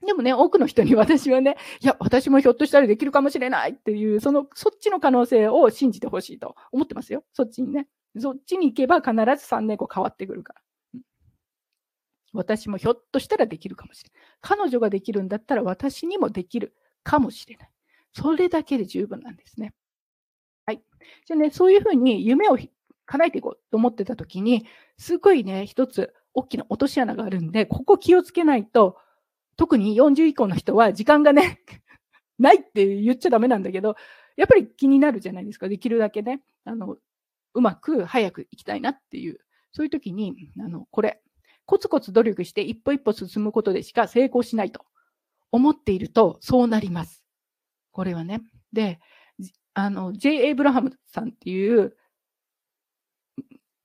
[0.06, 7.24] でもね、多くの人に私はね、いや、私もひょっとしたらできるかもしれないっていう、その、そっちの可能性を信じてほしいと思ってますよ。
[7.34, 7.88] そっちにね。
[8.20, 9.22] そっちに行けば必ず
[9.54, 10.62] 3年後変わってくるから。
[12.34, 14.22] 私もひょっとしたらできるかもしれない。
[14.42, 17.70] 彼女ができるんだったら私にもできるかもしれない。
[18.14, 19.74] それだけで十分なんですね。
[20.66, 20.82] はい。
[21.26, 22.58] じゃあね、そういうふうに夢を
[23.06, 24.66] 叶えていこうと思ってた時に、
[24.98, 28.98] すごいね、一つ大きな落とし穴があるんで、ここ気をつけないと、
[29.62, 31.62] 特に40以降の人は時間がね
[32.40, 33.96] ないって言っちゃダメなんだけど、
[34.36, 35.70] やっぱり気になるじゃないですか。
[35.70, 36.98] できるだけね、あの、
[37.54, 39.38] うまく早く行きたいなっていう。
[39.72, 41.22] そういう時に、あの、これ、
[41.68, 44.84] コツコツ努力して一歩一歩進むことでしか成功しないと
[45.52, 47.24] 思っていると、そうなります。
[47.92, 48.42] これはね。
[48.74, 49.00] で、
[49.76, 50.48] あの、J.
[50.48, 51.96] エイブラハムさんっていう、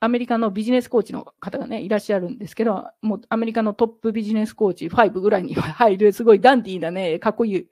[0.01, 7.67] アメリカのビジネスコーチの方がね、いらっしゃるんですけど、もうアメリカのトップビジネスコーチ5ぐらいに入る、すごいダンディーなね、かっこいい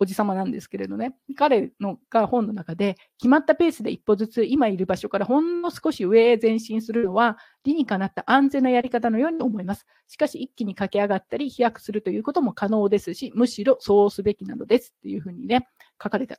[0.00, 9.86] おじさまなんですけれどね、彼のが本の中で、決まったペースで一歩ずつ今いる場所からほんの少し上へ前進するのは、理にかなった安全なやり方のように思います。
[10.06, 15.66] しかし、一気に駆け上がったり、飛躍するということも可能ですし、むしろそうすべきなのですっていうふうにね、
[16.00, 16.36] 書かれてい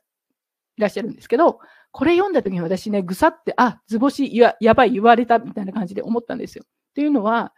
[0.80, 1.60] らっしゃるんですけど、
[1.92, 6.64] これ読んだ時に私ね、ぐさって、あ、図星ややばい言われたみたいな感じで思ったんですよ。
[6.66, 7.52] っていうのは、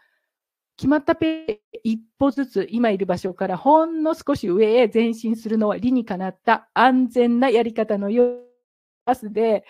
[0.77, 9.65] 決まったペー一歩ずつ今いる場所からほんの少し上へ前進するのは理にかなった安全なやり方のようで、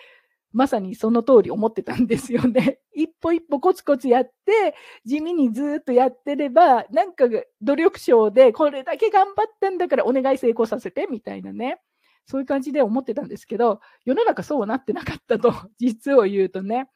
[0.53, 2.79] まさにその通り思ってたんですよね。
[2.93, 7.25] 一歩一歩コツコツやって、地味にずっとやってれば、なんか
[7.61, 11.81] 努力賞でこれだけ頑張ったんだからお願い成功させてみたいなね。
[12.25, 16.89] そういう感じで思ってたんですけど、世の中そうなってなかったと、 実を言うとね。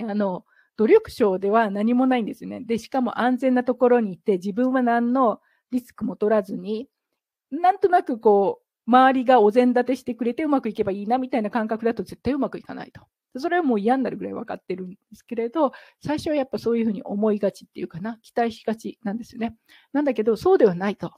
[0.00, 0.44] あの、
[0.76, 2.60] 努力賞では何もないんですよね。
[2.60, 6.88] で、しかも安全なところに行って、自分は何のリスクも取らずに、
[7.50, 13.02] なんとなくこう、周りがお膳立てしてくれてうまくいけばいいなみたいな感覚だと絶対うまくいかないと。
[13.36, 15.72] それはもう嫌になるぐらい分かってるんですけれど、
[16.02, 19.54] 最初はやっぱそういうふうに思いがちっていうかな、期待しがちなんですよね。
[19.92, 21.12] なんだけど、そうではないと。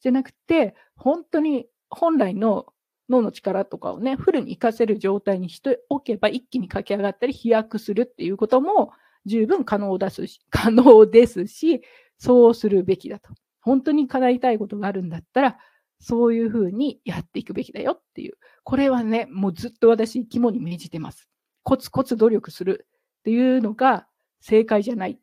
[0.00, 2.66] じゃなくて、本当に本来の
[3.08, 8.92] 脳の力とかをね、フルに活かせる状態にしておけば、一気に駆け上がったり飛躍するっていうことも
[9.26, 11.82] 十分可能ですし、 可能ですし、
[12.18, 13.34] そうするべきだと。
[13.60, 15.58] 本当に叶いたいことがあるんだったら、
[16.00, 18.34] そういうふうにやっていくべきだよっていう。
[18.64, 21.28] これはね、もうずっと私、肝に銘じてます。
[21.62, 22.88] コツコツ努力する
[23.20, 24.08] っていうのが
[24.40, 25.20] 正解じゃない。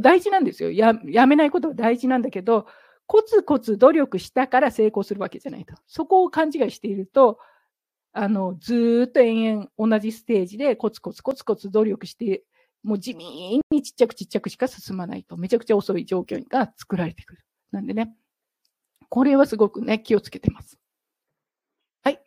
[0.00, 0.94] 大事なんですよや。
[1.04, 2.66] やめないことは大事なんだけど、
[3.06, 5.74] コツコツ努力したから成功するわけじゃないと。
[5.86, 7.38] そこを勘違いしていると、
[8.12, 12.44] あの、ずっと延々同じステージでコツコツコツコツ努力して、
[12.82, 17.44] もう地味にちっちゃくちっちゃくしか進まないと、めちゃくちゃ遅い状況が作られてくる。
[17.70, 18.14] なんでね、
[19.08, 20.78] これはすごくね、気をつけてます。
[22.02, 22.22] はい。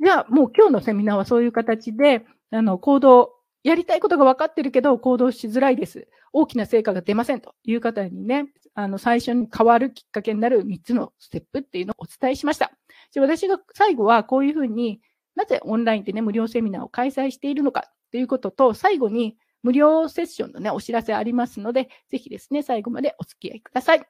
[0.00, 3.33] じゃあ、もう今日のセミナーはそういう形で、あの、行動、
[3.64, 6.06] やりたいことが分かってるけど、行動しづらいです。
[6.34, 12.72] 大きな成果が出ませんという方にね、あの、最初に変わるきっかけになる3つのステップっていうのをお伝えしました。
[13.10, 15.00] じゃ私が最後はこういうふうに、
[15.34, 24.06] なぜオンラインでね、無料セミナーを開催しているのかということと、最後に無料セッションのね、お知らせありますので、ぜひですね、最後までお付き合いください。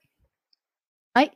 [1.14, 1.30] はい。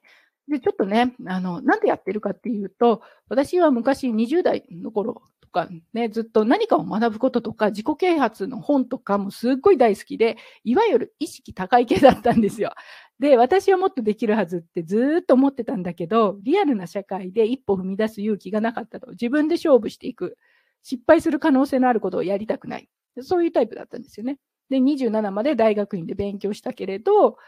[0.49, 12.73] で、ちょっとね、あの、なんでやってるかっていうと、私は昔20代の頃とかね、ずっと何かを学ぶこととか、自己啓発の本とかもすっごい大好きで、いわゆる意識高い系だったんですよ。
[13.19, 19.11] で、私はもっとできるはずってずっと思ってたんだけど、リアルな社会で一歩踏み出す勇気がなかったと。
[19.13, 20.37] 自分で勝負していく。
[20.83, 22.89] 失敗する可能性のあることをやりたくない。
[23.23, 24.39] そういうタイプだったんですよね。
[24.71, 27.39] で、27まで大学院で勉強したけれど、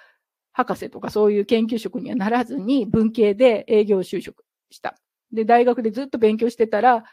[0.52, 4.96] 博士とかそういう研究職にはならずに文系で営業就職した。
[5.32, 7.04] で、大学でずっと勉強してたら、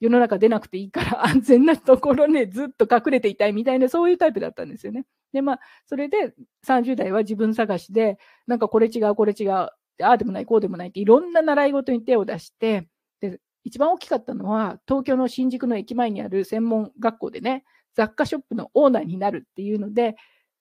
[0.00, 5.06] 世の中出なくていいから 安全なところでずっと隠れていたいみたいな、そういうタイプだったんですよね。
[5.32, 6.34] で、まあ、それで
[6.66, 12.88] 30代は自分探しで、なんかこれ違う、これ違う、ああでもない、こうでもないっていろんな習い事に手を出して、
[13.20, 20.16] で、一番大きかったのは、東京の新宿の駅前にある専門学校でね、雑貨ショップのオーナーになるっていうので、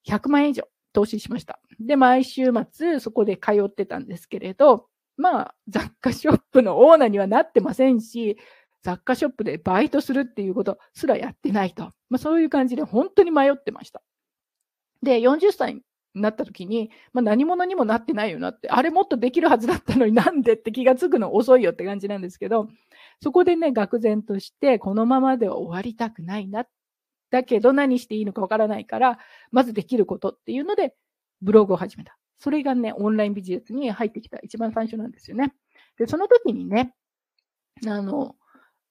[0.07, 1.59] 100万円以上投資しました。
[1.79, 8.37] で、毎週末そこで通ってたんですけれど、まあ、雑貨ショップのオーナーにはなってませんし、
[8.85, 11.85] 雑貨ショップでバイトするっていうことすらやってないと。
[12.07, 14.03] まあ、そういう感じで本当に迷ってました。
[15.01, 15.81] で、40歳に
[16.13, 22.69] なった時に、まあ、何者にもなってないよなって、あれもっとできるはずだったのになんでって気がつくの遅いよって感じなんですけど、
[23.23, 26.67] そこでね、愕然として、このままでは終わりたくないな
[27.31, 29.17] だけど何していいのかわからないから、
[29.49, 30.93] まずできることっていうので、
[31.41, 32.19] ブログを始めた。
[32.37, 35.55] それがね、オンラインビジネスに入ってきた一番最初なんですよね。
[35.97, 36.93] で、その時にね、
[37.87, 38.35] あの、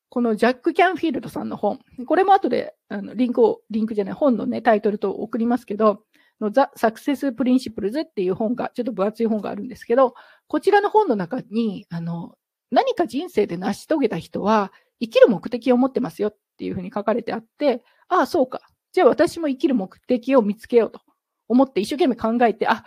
[0.08, 6.02] このジャック・キャンフィールドさんの本、これも後であのリンクを、リンクじゃない、本のね、タイトルと送りますけど、
[6.40, 10.14] のザ・サクセス・プリンシプルズっていう本が、ちょっと分厚い本があるんですけど、
[10.46, 12.36] こちらの本の中に、あの、
[12.70, 18.60] 何か人生で成し遂げた人は、生きる目的を持ってますよっていうふうに書かれてあって、ああ、そうか。
[18.92, 21.00] じゃあ私も生きる目的を見つけようと
[21.48, 22.84] 思って一生懸命考えて、あ、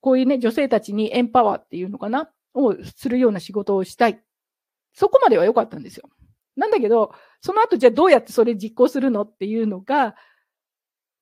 [0.00, 4.22] こういうね、女性たちにエンパワーっていうのかなをするような仕事をしたい。
[4.94, 6.08] そこまでは良かったんですよ。
[6.56, 10.14] なんだけど、その後じゃあどうやってそれ実行するのっていうのが、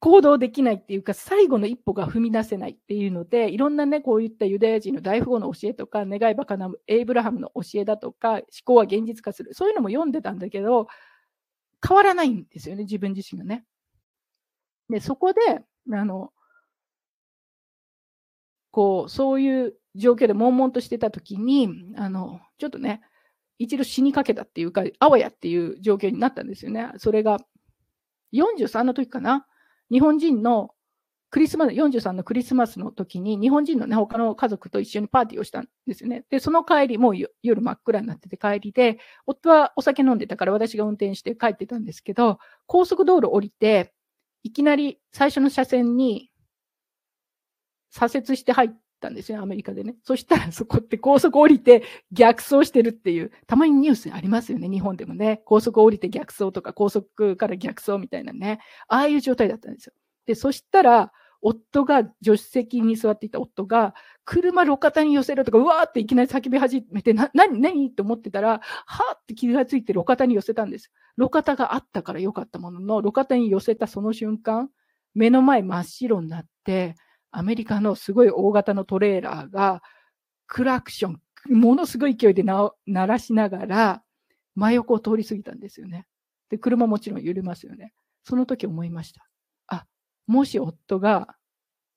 [0.00, 9.52] 行動できないっていうか、最後の一歩が踏み出せないっていうので、いろんなね、こういったユダヤ人の大富豪の教えとか、願いばかなエイブラハムの教えだとか、思考は現実化する。
[9.52, 10.86] そういうのも読んでたんだけど、
[11.86, 13.66] 変わらないんですよね、自分自身がね。
[14.88, 15.40] で、そこで、
[15.92, 16.32] あの、
[18.70, 23.02] こう、そういう状況で悶々としてたときに、あの、ちょっとね、
[23.60, 26.90] 一度死にかけたっていうか、あわやっていう状況になったんですよね。
[26.96, 27.38] それが、
[28.32, 29.46] 43の時かな。
[29.90, 30.70] 日本人の
[31.28, 36.24] クリスマス、43のクリスマスの時に、日本人のね、他の家族と一緒にパーティーをしたんですよね。
[36.30, 43.92] で、その帰り、もう夜真っ暗になってて帰りで、夫はお酒飲んでたから私が運転して帰ってたんですけど、高速道路降りて、
[44.42, 46.30] いきなり最初の車線に
[47.90, 48.70] 左折して入っ
[49.00, 49.96] たんですよ、アメリカでね。
[50.04, 51.82] そしたらそこって高速降りて
[52.12, 55.42] 逆走してるっていう、たまにニュースありますよね、日本でもね。
[55.44, 58.60] 高速降りて逆走とか高速から逆走みたいなね。
[58.88, 59.92] ああいう状態だったんですよ。
[60.26, 63.94] で、そしたら、夫が、助手席に座っていた夫が、
[64.24, 70.92] 車路肩に寄せるとか、うわーっていきなり叫び始めて、な、なに、なにと思ってたら、はーって気がついて路肩に寄せたんです。
[71.16, 74.70] 路肩があったからよかったものの、路肩に寄せたその瞬間、
[75.14, 76.94] 目の前真っ白になって、
[77.30, 79.82] アメリカのすごい大型のトレーラーが、
[80.46, 84.02] クラクション、ものすごい勢いで鳴らしながら、
[84.54, 86.06] 真横を通り過ぎたんですよね。
[86.48, 87.92] で、車もちろん揺れますよね。
[88.24, 89.26] その時思いました。
[89.68, 89.86] あ
[90.26, 91.36] もし夫が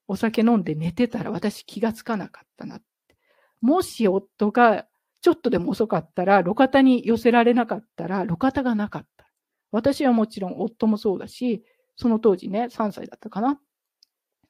[0.08, 3.18] お酒飲んで寝てたら私気がつかなかったなって。
[3.60, 4.88] もし夫が
[5.22, 9.28] ちょっとでも遅かったら、路肩に寄せられなかったら、路肩がなかった。
[9.72, 11.64] 私はもちろん夫もそうだし、
[11.96, 13.60] その当時ね、3歳だったかな。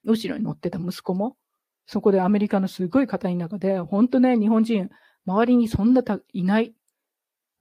[0.05, 1.37] 後ろに乗ってた息子も、
[1.85, 4.89] そこでアメリカのすごい硬い中で、本当ね、日本人、
[5.25, 6.73] 周りにそんなたいない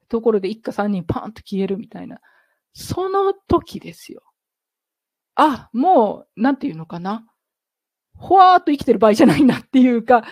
[0.08, 2.20] ところで一家3人パーンと消えるみたいな。
[2.74, 4.22] その時ですよ。
[5.34, 7.26] あ、もう、なんていうのかな。
[8.14, 10.24] ほわーっと生きてる場合じゃないなっていうか、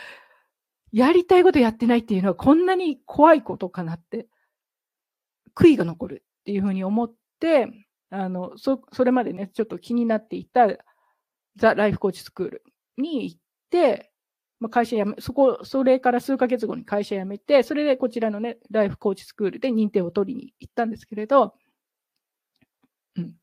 [0.92, 4.28] やりたいことやってないっていうのはこんなに怖いことかなって。
[5.54, 7.68] 悔いが残るっていうふうに思って、
[8.10, 10.66] あの、そ、それまでね、ちょっと気になっていた
[11.56, 12.64] ザ・ライフコーチスクール
[12.96, 13.40] に行っ
[13.70, 14.12] て、
[14.60, 21.54] まあ、会社辞め、そこ、それから数ヶ月後に会社辞めて、それでこちらのね、ライフコーチスクールで認定を取りに行ったんですけれど、
[23.16, 23.34] うん。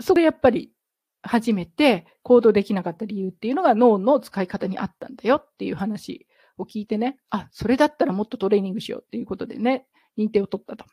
[0.00, 0.72] それやっぱり
[1.22, 6.26] 初めて行動できなかった理由っていうのが脳の使い方にあったんだよっていう話
[6.58, 9.86] を聞いてね、あ、それだったらもっとトレーニングしようっていうことでね、
[10.16, 10.86] 認定を取ったと。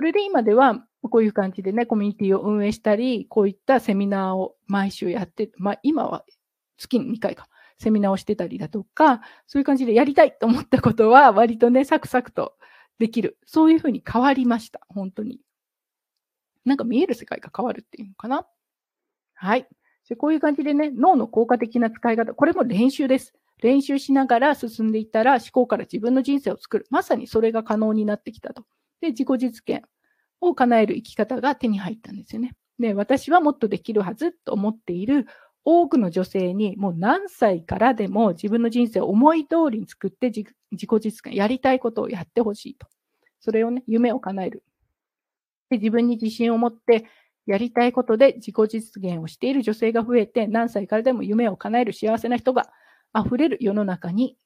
[0.00, 6.24] それで今では、こういう感じでね、コミュニティを運営したり、こういったセミナーを毎週やって、まあ今は
[6.78, 7.48] 月に2回か、
[7.78, 12.54] セミナーをしてたりだとか、そういう感じでやりたいと思ったことは割とね、サクサクと
[12.98, 13.36] できる。
[13.44, 14.80] そういうふうに変わりました。
[14.88, 15.38] 本当に。
[16.64, 18.46] なんか見える世界が変わるっていうのかな？
[19.34, 19.68] はい。
[20.08, 23.34] でこういう感じでね、脳の効果的な使い方、これも練習です。
[23.62, 26.86] 練習しながら進んでいったら思考から自分の人生を作る。
[26.88, 28.64] まさにそれが可能になってきたと。
[29.00, 29.82] で、自己実現
[30.40, 32.52] を叶える生き方が手に入ったんですよね。
[32.78, 35.26] で、私はもっとできるはずと思っている
[35.64, 40.54] 多くの女性にもう何歳からでも自分の人生を思い通りに作って自己
[41.00, 42.86] 実現、やりたいことをやってほしいと。
[43.40, 44.64] それをね、夢を叶える。
[45.68, 47.06] で自分に自信を持って
[47.46, 52.70] やりたいことで自己実現をしている女性が増えて、何歳からでも夢を叶える幸せな人が
[53.14, 54.36] 溢れる世の中に、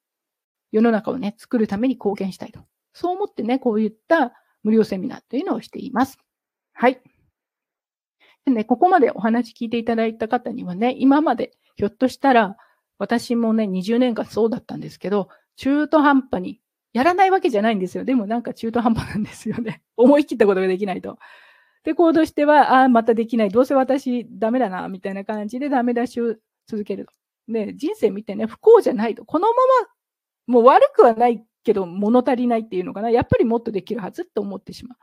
[0.73, 2.61] 世の中をね、作るために貢献したいと。
[2.93, 4.33] そう思ってね、こういった
[4.65, 6.19] 無料セミナーというのをしています。
[6.73, 7.01] はい。
[8.45, 12.57] でね、ここまでお話聞いていただいた方にはね、今までひょっとしたら、
[12.99, 16.61] 私もね、20年間そうだったんですけど、中途半端に、
[16.93, 18.05] やらないわけじゃないんですよ。
[18.05, 19.83] でもなんか中途半端なんですよね。
[19.97, 21.19] 思い切ったことができないと。
[21.83, 23.49] で、行動しては、ああ、またできない。
[23.49, 26.37] どうせ私ダメだな、みたいな感じでダメ出しを
[26.67, 27.13] 続けると。
[27.49, 29.25] で、人生見てね、不幸じゃないと。
[29.25, 29.89] このまま、
[30.47, 33.11] もう悪くはないけど、物足りないっていうのかな。
[33.11, 34.99] やっぱりもっとできるはずって思ってしまう。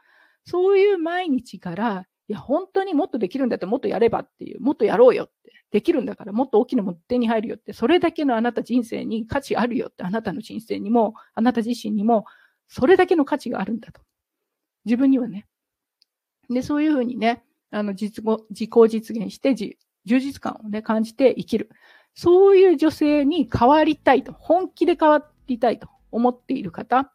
[0.45, 5.51] そういう毎日から、いや、本当にもっとできるんだったらもっとやればっていう、もっとやろうよって。
[5.71, 12.25] できるんだからもっと大きなもの手に入るよって、それだけのあなた人生に価値あるよって、あなたの人生にも、あなた自身にも、
[12.67, 14.01] それだけの価値があるんだと。
[14.85, 15.47] 自分にはね。
[16.49, 21.69] で、そういうふうにね、あの、実自己実現して充実感をね、感じて生きる。
[22.13, 27.11] そういう女性に変わりたいと、本気で変わりたいと思っている方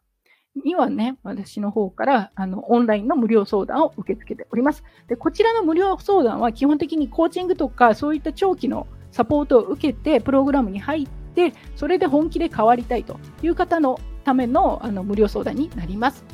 [0.65, 4.83] にはね、私の方から、あの、オンラインの無料相談を受け付けております。
[5.07, 16.25] で、こちらの無料相談は基本的にコーチングとか、そういった長期のサポートを受けて、プログラムに入って、それで本気で変わりたいという方のためのあの無料相談になります。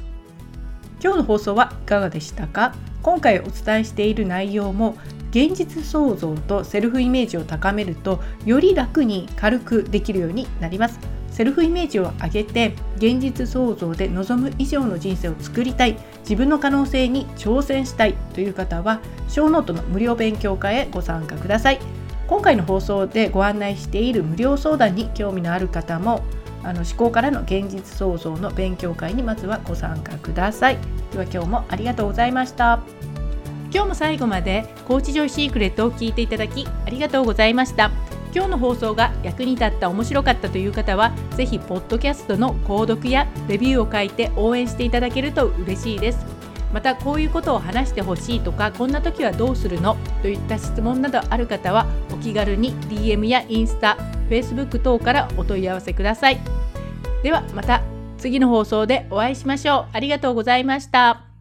[1.04, 2.74] 今日の放送はいかがでしたか？
[3.02, 4.96] 今回お伝えしている内容も
[5.32, 11.02] 現実創造とセルフイメージを高めるとより楽に軽くできるようになります
[11.34, 21.80] セルフイメージを上げて現実創造で望む以上の人生を作りたい自分の可能性に挑戦したいという方はショーノートの無料勉強会へご参加ください。
[22.28, 26.24] 今回の放送でご案内している無料相談に興味のある方も
[26.64, 30.78] あの思考からの現実創造の勉強会にまずはご参加ください。
[31.12, 32.80] では今日もありがとうございました。
[33.74, 37.92] 今日も最後までコーチジョイシークレットを聞いていただきありがとうございました。
[38.34, 46.26] 今日の放送が役に立った面白かったという方は是非ポッドキャストの購読やレビューを書いて応援していただけると嬉しいです。
[46.74, 53.96] またこういうことを話してほしいとかこんな時はどうするのといった質問などある方はお気軽に DM やインスタ
[54.28, 56.40] Facebook 等からお問い合わせください。
[57.22, 57.84] ではまた
[58.18, 59.86] 次の放送でお会いしましょう。
[59.94, 61.33] ありがとうございました。